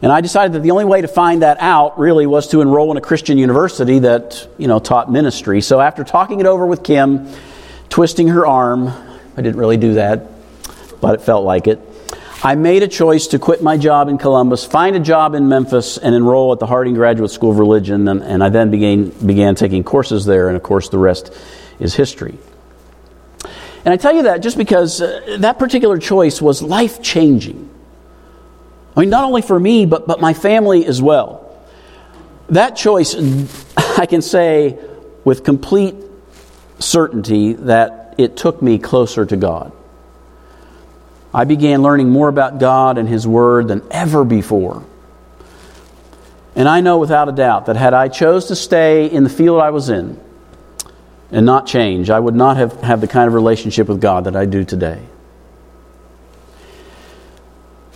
And 0.00 0.12
I 0.12 0.20
decided 0.20 0.52
that 0.52 0.62
the 0.62 0.70
only 0.70 0.84
way 0.84 1.00
to 1.00 1.08
find 1.08 1.42
that 1.42 1.58
out 1.60 1.98
really 1.98 2.26
was 2.26 2.48
to 2.48 2.60
enroll 2.60 2.90
in 2.90 2.96
a 2.96 3.00
Christian 3.00 3.36
university 3.36 3.98
that, 4.00 4.48
you 4.56 4.68
know, 4.68 4.78
taught 4.78 5.10
ministry. 5.10 5.60
So 5.60 5.80
after 5.80 6.04
talking 6.04 6.40
it 6.40 6.46
over 6.46 6.66
with 6.66 6.84
Kim, 6.84 7.28
twisting 7.88 8.28
her 8.28 8.46
arm, 8.46 8.88
I 9.36 9.42
didn't 9.42 9.56
really 9.56 9.76
do 9.76 9.94
that, 9.94 10.28
but 11.00 11.14
it 11.14 11.22
felt 11.22 11.44
like 11.44 11.66
it. 11.66 11.80
I 12.44 12.54
made 12.54 12.84
a 12.84 12.88
choice 12.88 13.26
to 13.28 13.40
quit 13.40 13.64
my 13.64 13.76
job 13.76 14.08
in 14.08 14.16
Columbus, 14.16 14.64
find 14.64 14.94
a 14.94 15.00
job 15.00 15.34
in 15.34 15.48
Memphis, 15.48 15.98
and 15.98 16.14
enroll 16.14 16.52
at 16.52 16.60
the 16.60 16.66
Harding 16.66 16.94
Graduate 16.94 17.32
School 17.32 17.50
of 17.50 17.58
Religion. 17.58 18.06
And, 18.06 18.22
and 18.22 18.44
I 18.44 18.48
then 18.48 18.70
began, 18.70 19.08
began 19.10 19.56
taking 19.56 19.82
courses 19.82 20.24
there, 20.24 20.46
and 20.46 20.56
of 20.56 20.62
course, 20.62 20.88
the 20.88 20.98
rest 20.98 21.36
is 21.80 21.96
history. 21.96 22.38
And 23.84 23.92
I 23.92 23.96
tell 23.96 24.14
you 24.14 24.22
that 24.22 24.38
just 24.38 24.56
because 24.56 25.00
uh, 25.00 25.38
that 25.40 25.58
particular 25.58 25.98
choice 25.98 26.40
was 26.40 26.62
life 26.62 27.02
changing. 27.02 27.67
I 28.98 29.02
mean, 29.02 29.10
not 29.10 29.22
only 29.22 29.42
for 29.42 29.60
me, 29.60 29.86
but, 29.86 30.08
but 30.08 30.20
my 30.20 30.34
family 30.34 30.84
as 30.84 31.00
well. 31.00 31.56
That 32.48 32.74
choice, 32.74 33.14
I 33.76 34.06
can 34.06 34.22
say 34.22 34.76
with 35.22 35.44
complete 35.44 35.94
certainty 36.80 37.52
that 37.52 38.16
it 38.18 38.36
took 38.36 38.60
me 38.60 38.76
closer 38.76 39.24
to 39.24 39.36
God. 39.36 39.70
I 41.32 41.44
began 41.44 41.80
learning 41.80 42.08
more 42.08 42.26
about 42.26 42.58
God 42.58 42.98
and 42.98 43.08
His 43.08 43.24
Word 43.24 43.68
than 43.68 43.86
ever 43.88 44.24
before. 44.24 44.84
And 46.56 46.68
I 46.68 46.80
know 46.80 46.98
without 46.98 47.28
a 47.28 47.32
doubt 47.32 47.66
that 47.66 47.76
had 47.76 47.94
I 47.94 48.08
chose 48.08 48.46
to 48.46 48.56
stay 48.56 49.06
in 49.06 49.22
the 49.22 49.30
field 49.30 49.60
I 49.60 49.70
was 49.70 49.90
in 49.90 50.18
and 51.30 51.46
not 51.46 51.68
change, 51.68 52.10
I 52.10 52.18
would 52.18 52.34
not 52.34 52.56
have, 52.56 52.72
have 52.80 53.00
the 53.00 53.06
kind 53.06 53.28
of 53.28 53.34
relationship 53.34 53.86
with 53.86 54.00
God 54.00 54.24
that 54.24 54.34
I 54.34 54.44
do 54.44 54.64
today. 54.64 55.00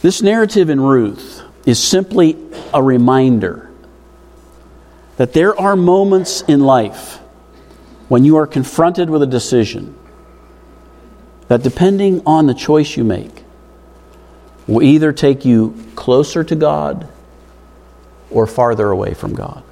This 0.02 0.20
narrative 0.20 0.68
in 0.68 0.80
Ruth 0.80 1.42
is 1.64 1.80
simply 1.80 2.36
a 2.74 2.82
reminder 2.82 3.70
that 5.16 5.32
there 5.32 5.58
are 5.58 5.76
moments 5.76 6.42
in 6.42 6.60
life 6.60 7.18
when 8.08 8.24
you 8.24 8.36
are 8.36 8.46
confronted 8.48 9.08
with 9.08 9.22
a 9.22 9.28
decision 9.28 9.96
that, 11.46 11.62
depending 11.62 12.20
on 12.26 12.46
the 12.46 12.54
choice 12.54 12.96
you 12.96 13.04
make, 13.04 13.44
will 14.66 14.82
either 14.82 15.12
take 15.12 15.44
you 15.44 15.76
closer 15.94 16.42
to 16.42 16.56
God 16.56 17.06
or 18.28 18.48
farther 18.48 18.90
away 18.90 19.14
from 19.14 19.34
God. 19.34 19.62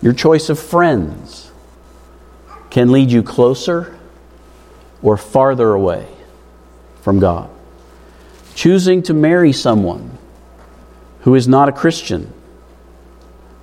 Your 0.00 0.12
choice 0.12 0.50
of 0.50 0.58
friends 0.60 1.50
can 2.70 2.92
lead 2.92 3.10
you 3.10 3.24
closer 3.24 3.98
or 5.02 5.16
farther 5.16 5.72
away 5.72 6.06
from 7.02 7.18
God. 7.18 7.50
Choosing 8.54 9.02
to 9.04 9.14
marry 9.14 9.52
someone 9.52 10.18
who 11.20 11.34
is 11.34 11.48
not 11.48 11.68
a 11.68 11.72
Christian 11.72 12.32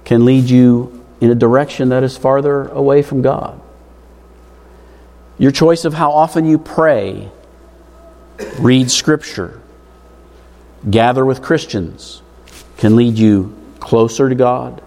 can 0.04 0.26
lead 0.26 0.50
you 0.50 1.06
in 1.22 1.30
a 1.30 1.36
direction 1.36 1.90
that 1.90 2.04
is 2.04 2.18
farther 2.18 2.68
away 2.68 3.02
from 3.02 3.22
God. 3.22 3.62
Your 5.38 5.52
choice 5.52 5.86
of 5.86 5.94
how 5.94 6.12
often 6.12 6.46
you 6.46 6.58
pray, 6.58 7.30
read 8.60 8.92
Scripture, 8.92 9.62
gather 10.90 11.26
with 11.26 11.42
Christians 11.42 12.22
can 12.78 12.96
lead 12.96 13.16
you 13.16 13.56
closer 13.80 14.28
to 14.28 14.34
God, 14.34 14.82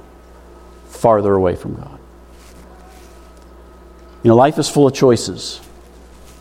farther 0.89 1.33
away 1.33 1.55
from 1.55 1.77
God. 1.77 2.01
You 4.25 4.29
know, 4.31 4.37
life 4.37 4.59
is 4.59 4.69
full 4.69 4.89
of 4.89 4.95
choices. 4.95 5.61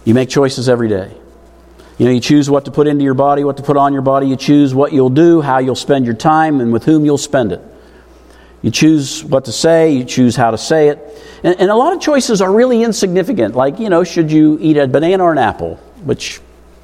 You 0.03 0.15
make 0.15 0.29
choices 0.29 0.67
every 0.67 0.89
day. 0.89 1.15
You 1.97 2.05
know, 2.07 2.11
you 2.11 2.19
choose 2.19 2.49
what 2.49 2.65
to 2.65 2.71
put 2.71 2.87
into 2.87 3.03
your 3.03 3.13
body, 3.13 3.43
what 3.43 3.57
to 3.57 3.63
put 3.63 3.77
on 3.77 3.93
your 3.93 4.01
body. 4.01 4.27
You 4.27 4.35
choose 4.35 4.73
what 4.73 4.93
you'll 4.93 5.11
do, 5.11 5.41
how 5.41 5.59
you'll 5.59 5.75
spend 5.75 6.05
your 6.05 6.15
time, 6.15 6.59
and 6.59 6.73
with 6.73 6.85
whom 6.85 7.05
you'll 7.05 7.17
spend 7.17 7.51
it. 7.51 7.61
You 8.63 8.71
choose 8.71 9.23
what 9.23 9.45
to 9.45 9.51
say, 9.51 9.91
you 9.91 10.05
choose 10.05 10.35
how 10.35 10.51
to 10.51 10.57
say 10.57 10.87
it. 10.87 10.99
And, 11.43 11.59
and, 11.59 11.69
a 11.69 11.75
lot 11.75 11.93
of 11.93 12.01
choices 12.01 12.41
are 12.41 12.51
really 12.51 12.81
insignificant, 12.81 13.55
like, 13.55 13.77
you 13.77 13.89
know, 13.89 14.05
should 14.05 14.31
you 14.31 14.57
eat 14.61 14.77
a 14.77 14.87
banana 14.87 15.21
or 15.21 15.33
an 15.33 15.37
apple, 15.37 15.75
which 16.05 16.39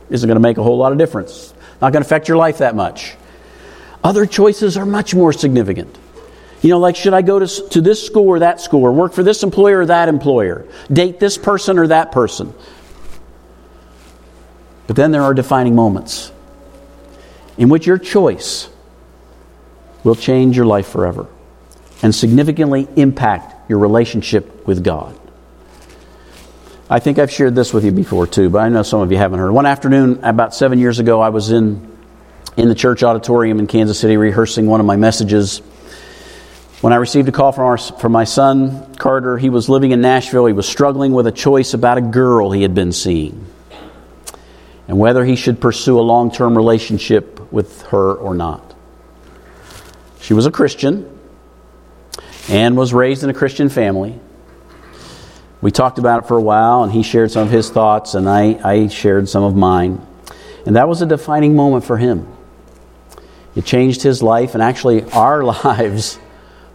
isn't 0.09 0.27
going 0.27 0.35
to 0.35 0.41
make 0.41 0.57
a 0.57 0.63
whole 0.63 0.77
lot 0.77 0.91
of 0.91 0.97
difference, 0.97 1.53
not 1.81 1.93
going 1.93 2.03
to 2.03 2.07
affect 2.07 2.27
your 2.27 2.35
life 2.35 2.57
that 2.57 2.75
much. 2.75 3.15
Other 4.03 4.25
choices 4.25 4.75
are 4.75 4.85
much 4.85 5.15
more 5.15 5.31
significant. 5.31 5.97
You 6.61 6.71
know, 6.71 6.79
like, 6.79 6.97
should 6.97 7.13
I 7.13 7.21
go 7.21 7.39
to, 7.39 7.69
to 7.69 7.79
this 7.79 8.05
school 8.05 8.27
or 8.27 8.39
that 8.39 8.59
school, 8.59 8.83
or 8.83 8.91
work 8.91 9.13
for 9.13 9.23
this 9.23 9.43
employer 9.43 9.79
or 9.79 9.85
that 9.85 10.09
employer, 10.09 10.67
date 10.91 11.19
this 11.19 11.37
person 11.37 11.79
or 11.79 11.87
that 11.87 12.11
person? 12.11 12.53
But 14.89 14.95
then 14.95 15.11
there 15.11 15.21
are 15.21 15.35
defining 15.35 15.75
moments 15.75 16.31
in 17.59 17.69
which 17.69 17.85
your 17.85 17.99
choice 17.99 18.67
will 20.03 20.15
change 20.15 20.57
your 20.57 20.65
life 20.65 20.87
forever 20.87 21.27
and 22.01 22.15
significantly 22.15 22.87
impact 22.95 23.69
your 23.69 23.77
relationship 23.77 24.65
with 24.65 24.83
God. 24.83 25.15
I 26.89 26.97
think 26.97 27.19
I've 27.19 27.29
shared 27.29 27.53
this 27.53 27.71
with 27.71 27.85
you 27.85 27.91
before 27.91 28.25
too, 28.25 28.49
but 28.49 28.63
I 28.63 28.69
know 28.69 28.81
some 28.81 29.01
of 29.01 29.11
you 29.11 29.19
haven't 29.19 29.37
heard. 29.37 29.51
One 29.51 29.67
afternoon, 29.67 30.21
about 30.23 30.55
seven 30.55 30.79
years 30.79 30.97
ago, 30.97 31.21
I 31.21 31.29
was 31.29 31.51
in, 31.51 31.87
in 32.57 32.67
the 32.67 32.73
church 32.73 33.03
auditorium 33.03 33.59
in 33.59 33.67
Kansas 33.67 33.99
City 33.99 34.17
rehearsing 34.17 34.65
one 34.65 34.79
of 34.79 34.87
my 34.87 34.95
messages. 34.95 35.59
When 36.81 36.93
I 36.93 36.95
received 36.95 37.29
a 37.29 37.31
call 37.31 37.51
from, 37.51 37.65
our, 37.65 37.77
from 37.77 38.11
my 38.11 38.23
son, 38.23 38.95
Carter, 38.95 39.37
he 39.37 39.51
was 39.51 39.69
living 39.69 39.91
in 39.91 40.01
Nashville. 40.01 40.47
He 40.47 40.53
was 40.53 40.67
struggling 40.67 41.13
with 41.13 41.27
a 41.27 41.31
choice 41.31 41.75
about 41.75 41.99
a 41.99 42.01
girl 42.01 42.49
he 42.49 42.63
had 42.63 42.73
been 42.73 42.91
seeing 42.91 43.45
and 44.89 44.97
whether 44.97 45.23
he 45.23 45.35
should 45.35 45.61
pursue 45.61 45.99
a 45.99 46.01
long 46.01 46.31
term 46.31 46.57
relationship 46.57 47.39
with 47.53 47.83
her 47.83 48.11
or 48.15 48.33
not. 48.33 48.73
She 50.19 50.33
was 50.33 50.47
a 50.47 50.51
Christian 50.51 51.19
and 52.49 52.75
was 52.75 52.91
raised 52.91 53.23
in 53.23 53.29
a 53.29 53.33
Christian 53.33 53.69
family. 53.69 54.19
We 55.61 55.69
talked 55.69 55.99
about 55.99 56.23
it 56.23 56.27
for 56.27 56.37
a 56.37 56.41
while, 56.41 56.83
and 56.83 56.91
he 56.91 57.03
shared 57.03 57.29
some 57.29 57.43
of 57.43 57.51
his 57.51 57.69
thoughts, 57.69 58.15
and 58.15 58.27
I, 58.27 58.59
I 58.63 58.87
shared 58.87 59.29
some 59.29 59.43
of 59.43 59.55
mine. 59.55 60.03
And 60.65 60.75
that 60.75 60.87
was 60.87 61.03
a 61.03 61.05
defining 61.05 61.55
moment 61.55 61.85
for 61.85 61.97
him. 61.97 62.27
It 63.55 63.65
changed 63.65 64.01
his 64.01 64.23
life 64.23 64.55
and 64.55 64.63
actually 64.63 65.03
our 65.11 65.43
lives 65.63 66.17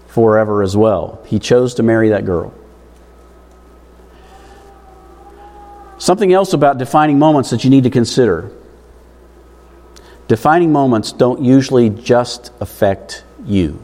forever 0.06 0.62
as 0.62 0.76
well. 0.76 1.20
He 1.26 1.40
chose 1.40 1.74
to 1.74 1.82
marry 1.82 2.10
that 2.10 2.24
girl. 2.24 2.54
Something 6.04 6.34
else 6.34 6.52
about 6.52 6.76
defining 6.76 7.18
moments 7.18 7.48
that 7.48 7.64
you 7.64 7.70
need 7.70 7.84
to 7.84 7.90
consider. 7.90 8.50
Defining 10.28 10.70
moments 10.70 11.12
don't 11.12 11.42
usually 11.42 11.88
just 11.88 12.52
affect 12.60 13.24
you. 13.46 13.82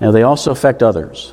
Now, 0.00 0.12
they 0.12 0.22
also 0.22 0.52
affect 0.52 0.80
others. 0.80 1.32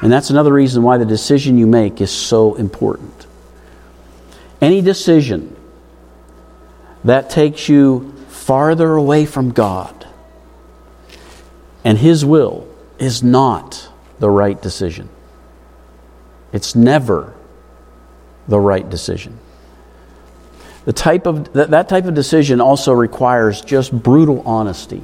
And 0.00 0.10
that's 0.10 0.30
another 0.30 0.54
reason 0.54 0.82
why 0.82 0.96
the 0.96 1.04
decision 1.04 1.58
you 1.58 1.66
make 1.66 2.00
is 2.00 2.10
so 2.10 2.54
important. 2.54 3.26
Any 4.62 4.80
decision 4.80 5.54
that 7.04 7.28
takes 7.28 7.68
you 7.68 8.14
farther 8.28 8.94
away 8.94 9.26
from 9.26 9.50
God 9.50 10.08
and 11.84 11.98
His 11.98 12.24
will 12.24 12.66
is 12.98 13.22
not 13.22 13.86
the 14.18 14.30
right 14.30 14.62
decision. 14.62 15.10
It's 16.54 16.74
never 16.74 17.34
the 18.48 18.58
right 18.58 18.88
decision. 18.88 19.38
The 20.86 20.94
type 20.94 21.26
of, 21.26 21.52
that, 21.52 21.70
that 21.70 21.90
type 21.90 22.06
of 22.06 22.14
decision 22.14 22.62
also 22.62 22.92
requires 22.92 23.60
just 23.60 23.92
brutal 23.92 24.42
honesty. 24.46 25.02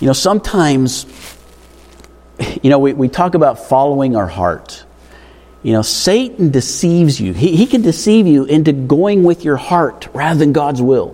You 0.00 0.06
know, 0.06 0.12
sometimes 0.14 1.04
you 2.62 2.70
know, 2.70 2.78
we, 2.78 2.92
we 2.92 3.08
talk 3.08 3.34
about 3.34 3.68
following 3.68 4.16
our 4.16 4.26
heart. 4.26 4.84
You 5.62 5.72
know, 5.72 5.82
Satan 5.82 6.50
deceives 6.50 7.20
you. 7.20 7.32
He, 7.32 7.56
he 7.56 7.66
can 7.66 7.82
deceive 7.82 8.26
you 8.26 8.44
into 8.44 8.72
going 8.72 9.22
with 9.22 9.44
your 9.44 9.56
heart 9.56 10.08
rather 10.12 10.38
than 10.38 10.52
God's 10.52 10.82
will. 10.82 11.10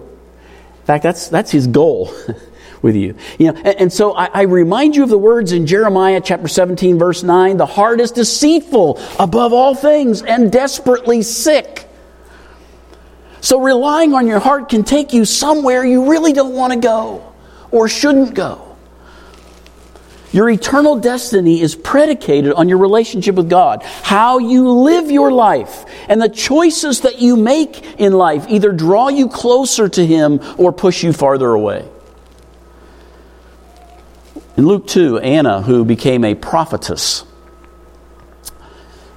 In 0.81 0.87
fact, 0.87 1.03
that's, 1.03 1.29
that's 1.29 1.51
his 1.51 1.67
goal 1.67 2.13
with 2.83 2.97
you. 2.97 3.15
You 3.39 3.53
know, 3.53 3.59
and, 3.59 3.81
and 3.81 3.93
so 3.93 4.15
I, 4.15 4.27
I 4.27 4.43
remind 4.43 4.97
you 4.97 5.03
of 5.03 5.09
the 5.09 5.19
words 5.19 5.53
in 5.53 5.67
Jeremiah 5.67 6.21
chapter 6.25 6.49
17, 6.49 6.99
verse 6.99 7.23
9 7.23 7.57
the 7.57 7.67
heart 7.67 8.01
is 8.01 8.13
deceitful 8.13 9.01
above 9.19 9.53
all 9.53 9.75
things 9.75 10.23
and 10.23 10.51
desperately 10.53 11.23
sick. 11.23 11.89
So 13.41 13.61
relying 13.61 14.15
on 14.15 14.27
your 14.27 14.41
heart 14.41 14.69
can 14.69 14.85
take 14.85 15.13
you 15.13 15.25
somewhere 15.25 15.85
you 15.85 16.11
really 16.11 16.33
don't 16.33 16.55
want 16.55 16.73
to 16.73 16.79
go 16.79 17.33
or 17.71 17.89
shouldn't 17.89 18.35
go. 18.35 18.65
Your 20.31 20.51
eternal 20.51 20.99
destiny 20.99 21.61
is 21.63 21.75
predicated 21.75 22.53
on 22.53 22.69
your 22.69 22.79
relationship 22.79 23.35
with 23.35 23.49
God. 23.49 23.83
How 23.83 24.39
you 24.39 24.71
live 24.71 25.11
your 25.11 25.33
life 25.33 25.87
and 26.09 26.21
the 26.21 26.29
choices 26.29 27.01
that 27.01 27.21
you 27.21 27.37
make 27.37 27.99
in 27.99 28.13
life 28.13 28.45
either 28.49 28.73
draw 28.73 29.09
you 29.09 29.29
closer 29.29 29.89
to 29.89 30.05
Him 30.05 30.41
or 30.59 30.71
push 30.71 31.03
you 31.03 31.15
farther 31.15 31.49
away. 31.49 31.89
In 34.59 34.67
Luke 34.67 34.89
2, 34.89 35.21
Anna, 35.21 35.63
who 35.63 35.85
became 35.85 36.25
a 36.25 36.35
prophetess, 36.35 37.25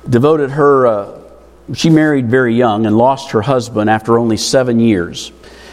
devoted 0.08 0.52
her, 0.52 0.86
uh, 0.86 1.20
she 1.74 1.90
married 1.90 2.30
very 2.30 2.54
young 2.54 2.86
and 2.86 2.96
lost 2.96 3.32
her 3.32 3.42
husband 3.42 3.90
after 3.90 4.20
only 4.20 4.38
seven 4.38 4.80
years. 4.80 5.32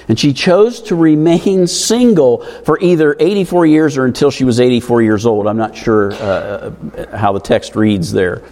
And 0.08 0.18
she 0.18 0.32
chose 0.32 0.80
to 0.84 0.94
remain 0.94 1.66
single 1.90 2.46
for 2.64 2.80
either 2.80 3.14
84 3.20 3.66
years 3.66 3.98
or 3.98 4.06
until 4.06 4.30
she 4.30 4.44
was 4.44 4.58
84 4.58 5.02
years 5.02 5.26
old. 5.26 5.46
I'm 5.46 5.58
not 5.58 5.76
sure 5.76 6.14
uh, 6.14 6.70
how 7.14 7.34
the 7.34 7.40
text 7.40 7.76
reads 7.76 8.10
there. 8.10 8.42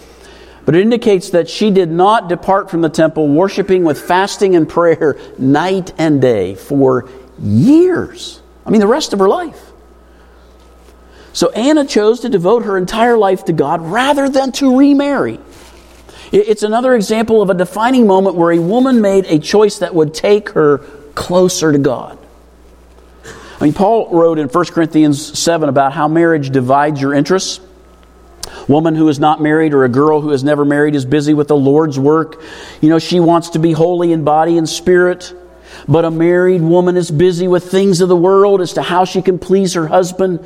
But 0.66 0.76
it 0.76 0.82
indicates 0.82 1.30
that 1.30 1.48
she 1.48 1.70
did 1.70 1.90
not 1.90 2.28
depart 2.28 2.70
from 2.70 2.82
the 2.82 2.90
temple, 2.90 3.26
worshiping 3.26 3.84
with 3.84 3.98
fasting 3.98 4.54
and 4.54 4.68
prayer 4.68 5.18
night 5.38 5.94
and 5.96 6.20
day 6.20 6.56
for 6.56 7.08
years. 7.40 8.42
I 8.66 8.70
mean, 8.70 8.82
the 8.82 8.86
rest 8.86 9.14
of 9.14 9.18
her 9.20 9.28
life. 9.28 9.72
So 11.36 11.50
Anna 11.50 11.84
chose 11.84 12.20
to 12.20 12.30
devote 12.30 12.64
her 12.64 12.78
entire 12.78 13.18
life 13.18 13.44
to 13.44 13.52
God 13.52 13.82
rather 13.82 14.26
than 14.26 14.52
to 14.52 14.78
remarry. 14.78 15.38
It's 16.32 16.62
another 16.62 16.94
example 16.94 17.42
of 17.42 17.50
a 17.50 17.54
defining 17.54 18.06
moment 18.06 18.36
where 18.36 18.52
a 18.52 18.58
woman 18.58 19.02
made 19.02 19.26
a 19.26 19.38
choice 19.38 19.80
that 19.80 19.94
would 19.94 20.14
take 20.14 20.48
her 20.52 20.78
closer 21.14 21.72
to 21.72 21.78
God. 21.78 22.18
I 23.60 23.64
mean, 23.64 23.74
Paul 23.74 24.08
wrote 24.18 24.38
in 24.38 24.48
1 24.48 24.64
Corinthians 24.68 25.38
7 25.38 25.68
about 25.68 25.92
how 25.92 26.08
marriage 26.08 26.48
divides 26.48 27.02
your 27.02 27.12
interests. 27.12 27.60
Woman 28.66 28.94
who 28.94 29.10
is 29.10 29.18
not 29.18 29.42
married 29.42 29.74
or 29.74 29.84
a 29.84 29.90
girl 29.90 30.22
who 30.22 30.30
has 30.30 30.42
never 30.42 30.64
married 30.64 30.94
is 30.94 31.04
busy 31.04 31.34
with 31.34 31.48
the 31.48 31.56
Lord's 31.56 31.98
work. 31.98 32.42
You 32.80 32.88
know, 32.88 32.98
she 32.98 33.20
wants 33.20 33.50
to 33.50 33.58
be 33.58 33.72
holy 33.72 34.10
in 34.10 34.24
body 34.24 34.56
and 34.56 34.66
spirit. 34.66 35.34
But 35.86 36.06
a 36.06 36.10
married 36.10 36.62
woman 36.62 36.96
is 36.96 37.10
busy 37.10 37.46
with 37.46 37.70
things 37.70 38.00
of 38.00 38.08
the 38.08 38.16
world 38.16 38.62
as 38.62 38.72
to 38.72 38.82
how 38.82 39.04
she 39.04 39.20
can 39.20 39.38
please 39.38 39.74
her 39.74 39.86
husband. 39.86 40.40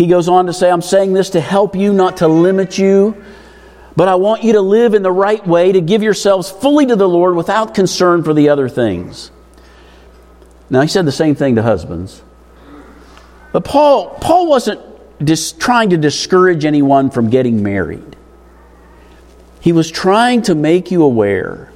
He 0.00 0.06
goes 0.06 0.30
on 0.30 0.46
to 0.46 0.54
say, 0.54 0.70
I'm 0.70 0.80
saying 0.80 1.12
this 1.12 1.28
to 1.28 1.42
help 1.42 1.76
you, 1.76 1.92
not 1.92 2.16
to 2.16 2.26
limit 2.26 2.78
you. 2.78 3.22
But 3.94 4.08
I 4.08 4.14
want 4.14 4.42
you 4.42 4.54
to 4.54 4.62
live 4.62 4.94
in 4.94 5.02
the 5.02 5.12
right 5.12 5.46
way, 5.46 5.72
to 5.72 5.82
give 5.82 6.02
yourselves 6.02 6.50
fully 6.50 6.86
to 6.86 6.96
the 6.96 7.06
Lord 7.06 7.36
without 7.36 7.74
concern 7.74 8.24
for 8.24 8.32
the 8.32 8.48
other 8.48 8.66
things. 8.66 9.30
Now, 10.70 10.80
he 10.80 10.88
said 10.88 11.04
the 11.04 11.12
same 11.12 11.34
thing 11.34 11.56
to 11.56 11.62
husbands. 11.62 12.22
But 13.52 13.66
Paul, 13.66 14.08
Paul 14.22 14.48
wasn't 14.48 14.80
dis- 15.22 15.52
trying 15.52 15.90
to 15.90 15.98
discourage 15.98 16.64
anyone 16.64 17.10
from 17.10 17.28
getting 17.28 17.62
married. 17.62 18.16
He 19.60 19.72
was 19.72 19.90
trying 19.90 20.40
to 20.44 20.54
make 20.54 20.90
you 20.90 21.02
aware 21.02 21.70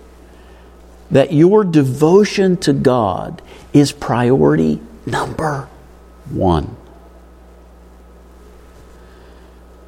that 1.10 1.34
your 1.34 1.62
devotion 1.62 2.56
to 2.56 2.72
God 2.72 3.42
is 3.74 3.92
priority 3.92 4.80
number 5.04 5.68
one. 6.30 6.74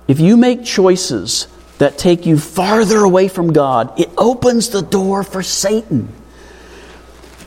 If 0.09 0.21
you 0.21 0.37
make 0.37 0.65
choices 0.65 1.49
that 1.79 1.99
take 1.99 2.27
you 2.27 2.39
farther 2.39 2.99
away 2.99 3.29
from 3.29 3.53
God, 3.53 3.99
it 3.99 4.09
opens 4.17 4.71
the 4.71 4.83
door 4.83 5.23
for 5.23 5.43
Satan. 5.43 6.13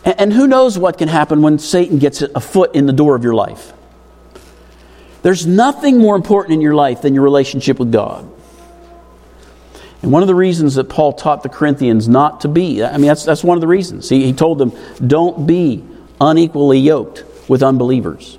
And 0.04 0.32
who 0.32 0.48
knows 0.48 0.78
what 0.78 0.98
can 0.98 1.08
happen 1.08 1.42
when 1.42 1.60
Satan 1.60 2.00
gets 2.00 2.22
a 2.22 2.40
foot 2.40 2.76
in 2.76 2.86
the 2.86 2.94
door 2.94 3.16
of 3.16 3.24
your 3.24 3.34
life? 3.34 3.74
There's 5.22 5.46
nothing 5.46 5.98
more 5.98 6.16
important 6.16 6.54
in 6.54 6.62
your 6.62 6.76
life 6.76 7.02
than 7.02 7.14
your 7.14 7.24
relationship 7.24 7.80
with 7.80 7.92
God. 7.92 8.30
And 10.02 10.12
one 10.12 10.22
of 10.22 10.28
the 10.28 10.36
reasons 10.36 10.76
that 10.76 10.86
Paul 10.86 11.12
taught 11.12 11.44
the 11.44 11.50
Corinthians 11.50 12.08
not 12.08 12.42
to 12.42 12.48
be, 12.48 12.84
I 12.84 12.94
mean, 12.94 13.08
that's, 13.08 13.26
that's 13.26 13.44
one 13.44 13.58
of 13.58 13.62
the 13.62 13.68
reasons. 13.68 14.08
He, 14.08 14.26
he 14.26 14.34
told 14.34 14.58
them, 14.58 14.72
don't 15.06 15.46
be 15.46 15.84
unequally 16.22 16.80
yoked 16.80 17.26
with 17.50 17.62
unbelievers. 17.62 18.38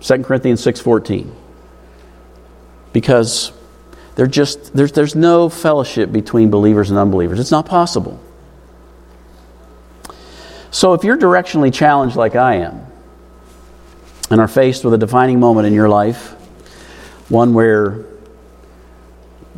2 0.00 0.22
Corinthians 0.22 0.64
6.14. 0.64 1.30
Because 2.96 3.52
there 4.14 4.26
just, 4.26 4.72
there's, 4.72 4.90
there's 4.92 5.14
no 5.14 5.50
fellowship 5.50 6.10
between 6.10 6.48
believers 6.48 6.88
and 6.88 6.98
unbelievers. 6.98 7.38
It's 7.38 7.50
not 7.50 7.66
possible. 7.66 8.18
So 10.70 10.94
if 10.94 11.04
you're 11.04 11.18
directionally 11.18 11.70
challenged 11.70 12.16
like 12.16 12.36
I 12.36 12.54
am, 12.54 12.86
and 14.30 14.40
are 14.40 14.48
faced 14.48 14.82
with 14.82 14.94
a 14.94 14.96
defining 14.96 15.38
moment 15.38 15.66
in 15.66 15.74
your 15.74 15.90
life, 15.90 16.30
one 17.28 17.52
where 17.52 18.06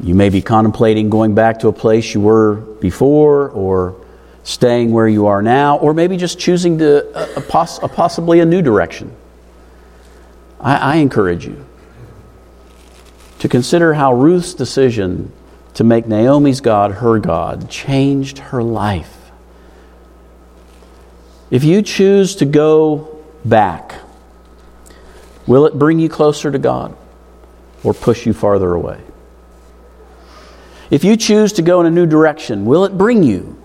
you 0.02 0.16
may 0.16 0.30
be 0.30 0.42
contemplating 0.42 1.08
going 1.08 1.36
back 1.36 1.60
to 1.60 1.68
a 1.68 1.72
place 1.72 2.12
you 2.12 2.20
were 2.20 2.56
before, 2.56 3.50
or 3.50 4.04
staying 4.42 4.90
where 4.90 5.06
you 5.06 5.26
are 5.26 5.42
now, 5.42 5.78
or 5.78 5.94
maybe 5.94 6.16
just 6.16 6.40
choosing 6.40 6.78
to 6.78 7.06
a, 7.16 7.38
a, 7.38 7.40
poss- 7.40 7.80
a 7.84 7.88
possibly 7.88 8.40
a 8.40 8.44
new 8.44 8.62
direction. 8.62 9.14
I, 10.58 10.94
I 10.94 10.96
encourage 10.96 11.46
you 11.46 11.67
to 13.38 13.48
consider 13.48 13.94
how 13.94 14.12
Ruth's 14.12 14.54
decision 14.54 15.32
to 15.74 15.84
make 15.84 16.06
Naomi's 16.06 16.60
God 16.60 16.92
her 16.92 17.18
God 17.18 17.70
changed 17.70 18.38
her 18.38 18.62
life. 18.62 19.30
If 21.50 21.64
you 21.64 21.82
choose 21.82 22.36
to 22.36 22.44
go 22.44 23.22
back, 23.44 23.94
will 25.46 25.66
it 25.66 25.78
bring 25.78 25.98
you 25.98 26.08
closer 26.08 26.50
to 26.50 26.58
God 26.58 26.96
or 27.84 27.94
push 27.94 28.26
you 28.26 28.32
farther 28.32 28.74
away? 28.74 29.00
If 30.90 31.04
you 31.04 31.16
choose 31.16 31.52
to 31.54 31.62
go 31.62 31.80
in 31.80 31.86
a 31.86 31.90
new 31.90 32.06
direction, 32.06 32.64
will 32.64 32.84
it 32.84 32.96
bring 32.96 33.22
you 33.22 33.56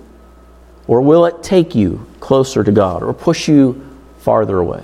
or 0.87 1.01
will 1.01 1.25
it 1.25 1.41
take 1.41 1.73
you 1.73 2.05
closer 2.19 2.63
to 2.63 2.71
God 2.71 3.03
or 3.03 3.13
push 3.13 3.47
you 3.47 3.81
farther 4.19 4.59
away? 4.59 4.83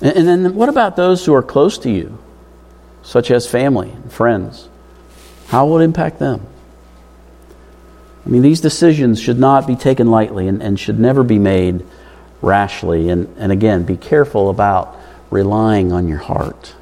And, 0.00 0.26
then 0.26 0.54
what 0.56 0.68
about 0.68 0.96
those 0.96 1.24
who 1.24 1.32
are 1.34 1.42
close 1.42 1.78
to 1.78 1.90
you, 1.90 2.18
such 3.02 3.30
as 3.30 3.46
family 3.46 3.90
and 3.90 4.12
friends? 4.12 4.68
How 5.48 5.66
will 5.66 5.80
it 5.80 5.84
impact 5.84 6.18
them? 6.18 6.46
I 8.24 8.28
mean, 8.28 8.42
these 8.42 8.60
decisions 8.60 9.20
should 9.20 9.38
not 9.38 9.66
be 9.66 9.74
taken 9.74 10.10
lightly 10.10 10.46
and, 10.46 10.62
and 10.62 10.78
should 10.78 10.98
never 10.98 11.22
be 11.24 11.38
made 11.38 11.84
rashly. 12.40 13.08
And, 13.08 13.34
and 13.36 13.50
again, 13.50 13.84
be 13.84 13.96
careful 13.96 14.48
about 14.48 14.96
relying 15.30 15.92
on 15.92 16.08
your 16.08 16.18
heart. 16.18 16.74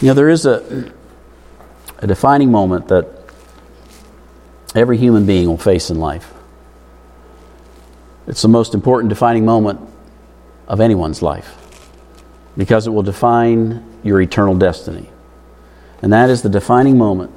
You 0.00 0.08
know, 0.08 0.14
there 0.14 0.28
is 0.28 0.46
a, 0.46 0.92
a 1.98 2.06
defining 2.06 2.50
moment 2.50 2.88
that 2.88 3.08
every 4.74 4.98
human 4.98 5.26
being 5.26 5.48
will 5.48 5.58
face 5.58 5.90
in 5.90 5.98
life. 5.98 6.32
It's 8.26 8.42
the 8.42 8.48
most 8.48 8.74
important 8.74 9.08
defining 9.10 9.44
moment 9.44 9.80
of 10.68 10.80
anyone's 10.80 11.22
life 11.22 11.61
because 12.56 12.86
it 12.86 12.90
will 12.90 13.02
define 13.02 13.84
your 14.02 14.20
eternal 14.20 14.54
destiny. 14.54 15.10
And 16.02 16.12
that 16.12 16.30
is 16.30 16.42
the 16.42 16.48
defining 16.48 16.98
moment 16.98 17.32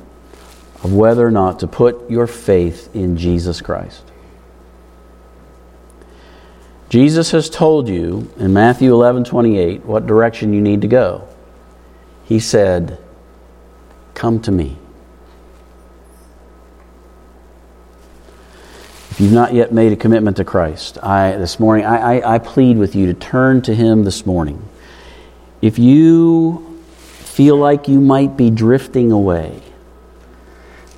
of 0.84 0.94
whether 0.94 1.26
or 1.26 1.32
not 1.32 1.60
to 1.60 1.68
put 1.68 2.10
your 2.10 2.28
faith 2.28 2.94
in 2.96 3.18
Jesus 3.18 3.62
Christ. 3.62 4.04
Jesus 6.90 7.32
has 7.32 7.50
told 7.50 7.88
you 7.88 8.32
in 8.38 8.54
Matthew 8.54 8.94
11 8.94 9.24
28 9.24 9.86
what 9.86 10.06
direction 10.06 10.54
you 10.54 10.62
need 10.62 10.82
to 10.82 10.88
go. 10.88 11.28
He 12.26 12.40
said, 12.40 13.00
Come 14.14 14.40
to 14.42 14.52
me. 14.52 14.78
If 19.12 19.22
you've 19.22 19.32
not 19.32 19.54
yet 19.54 19.72
made 19.72 19.94
a 19.94 19.96
commitment 19.96 20.38
to 20.38 20.44
Christ, 20.44 20.98
I, 21.02 21.32
this 21.38 21.60
morning, 21.60 21.86
I, 21.86 22.18
I, 22.18 22.36
I 22.36 22.40
plead 22.40 22.78
with 22.78 22.96
you 22.96 23.06
to 23.08 23.14
turn 23.14 23.62
to 23.62 23.74
Him 23.74 24.04
this 24.04 24.26
morning. 24.26 24.68
If 25.66 25.80
you 25.80 26.80
feel 27.22 27.58
like 27.58 27.88
you 27.88 28.00
might 28.00 28.38
be 28.38 28.52
drifting 28.52 29.12
away, 29.12 29.64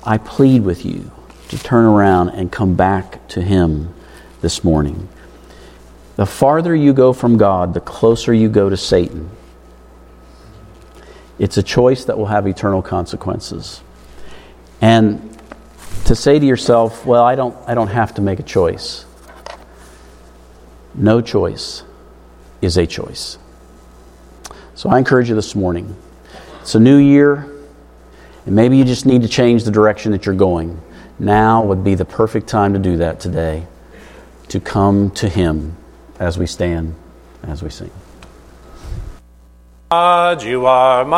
I 0.04 0.18
plead 0.18 0.62
with 0.62 0.84
you 0.84 1.10
to 1.48 1.58
turn 1.58 1.86
around 1.86 2.28
and 2.28 2.52
come 2.52 2.74
back 2.74 3.26
to 3.28 3.40
Him 3.40 3.94
this 4.42 4.62
morning. 4.62 5.08
The 6.16 6.26
farther 6.26 6.76
you 6.76 6.92
go 6.92 7.14
from 7.14 7.38
God, 7.38 7.72
the 7.72 7.80
closer 7.80 8.34
you 8.34 8.50
go 8.50 8.68
to 8.68 8.76
Satan. 8.76 9.30
It's 11.38 11.56
a 11.56 11.62
choice 11.62 12.04
that 12.04 12.18
will 12.18 12.26
have 12.26 12.46
eternal 12.46 12.82
consequences. 12.82 13.80
And 14.82 15.40
to 16.04 16.14
say 16.14 16.38
to 16.38 16.44
yourself, 16.44 17.06
well, 17.06 17.24
I 17.24 17.36
don't, 17.36 17.56
I 17.66 17.72
don't 17.72 17.88
have 17.88 18.12
to 18.16 18.20
make 18.20 18.38
a 18.38 18.42
choice. 18.42 19.06
No 20.94 21.22
choice 21.22 21.84
is 22.60 22.76
a 22.76 22.86
choice. 22.86 23.38
So 24.78 24.88
I 24.88 24.98
encourage 24.98 25.28
you 25.28 25.34
this 25.34 25.56
morning. 25.56 25.96
It's 26.60 26.76
a 26.76 26.78
new 26.78 26.98
year, 26.98 27.50
and 28.46 28.54
maybe 28.54 28.76
you 28.76 28.84
just 28.84 29.06
need 29.06 29.22
to 29.22 29.28
change 29.28 29.64
the 29.64 29.72
direction 29.72 30.12
that 30.12 30.24
you're 30.24 30.36
going. 30.36 30.80
Now 31.18 31.64
would 31.64 31.82
be 31.82 31.96
the 31.96 32.04
perfect 32.04 32.46
time 32.46 32.74
to 32.74 32.78
do 32.78 32.96
that 32.98 33.18
today, 33.18 33.66
to 34.46 34.60
come 34.60 35.10
to 35.16 35.28
Him 35.28 35.76
as 36.20 36.38
we 36.38 36.46
stand, 36.46 36.94
as 37.42 37.60
we 37.60 37.70
sing. 37.70 37.90
God, 39.90 40.44
you 40.44 40.66
are 40.66 41.04
my 41.04 41.16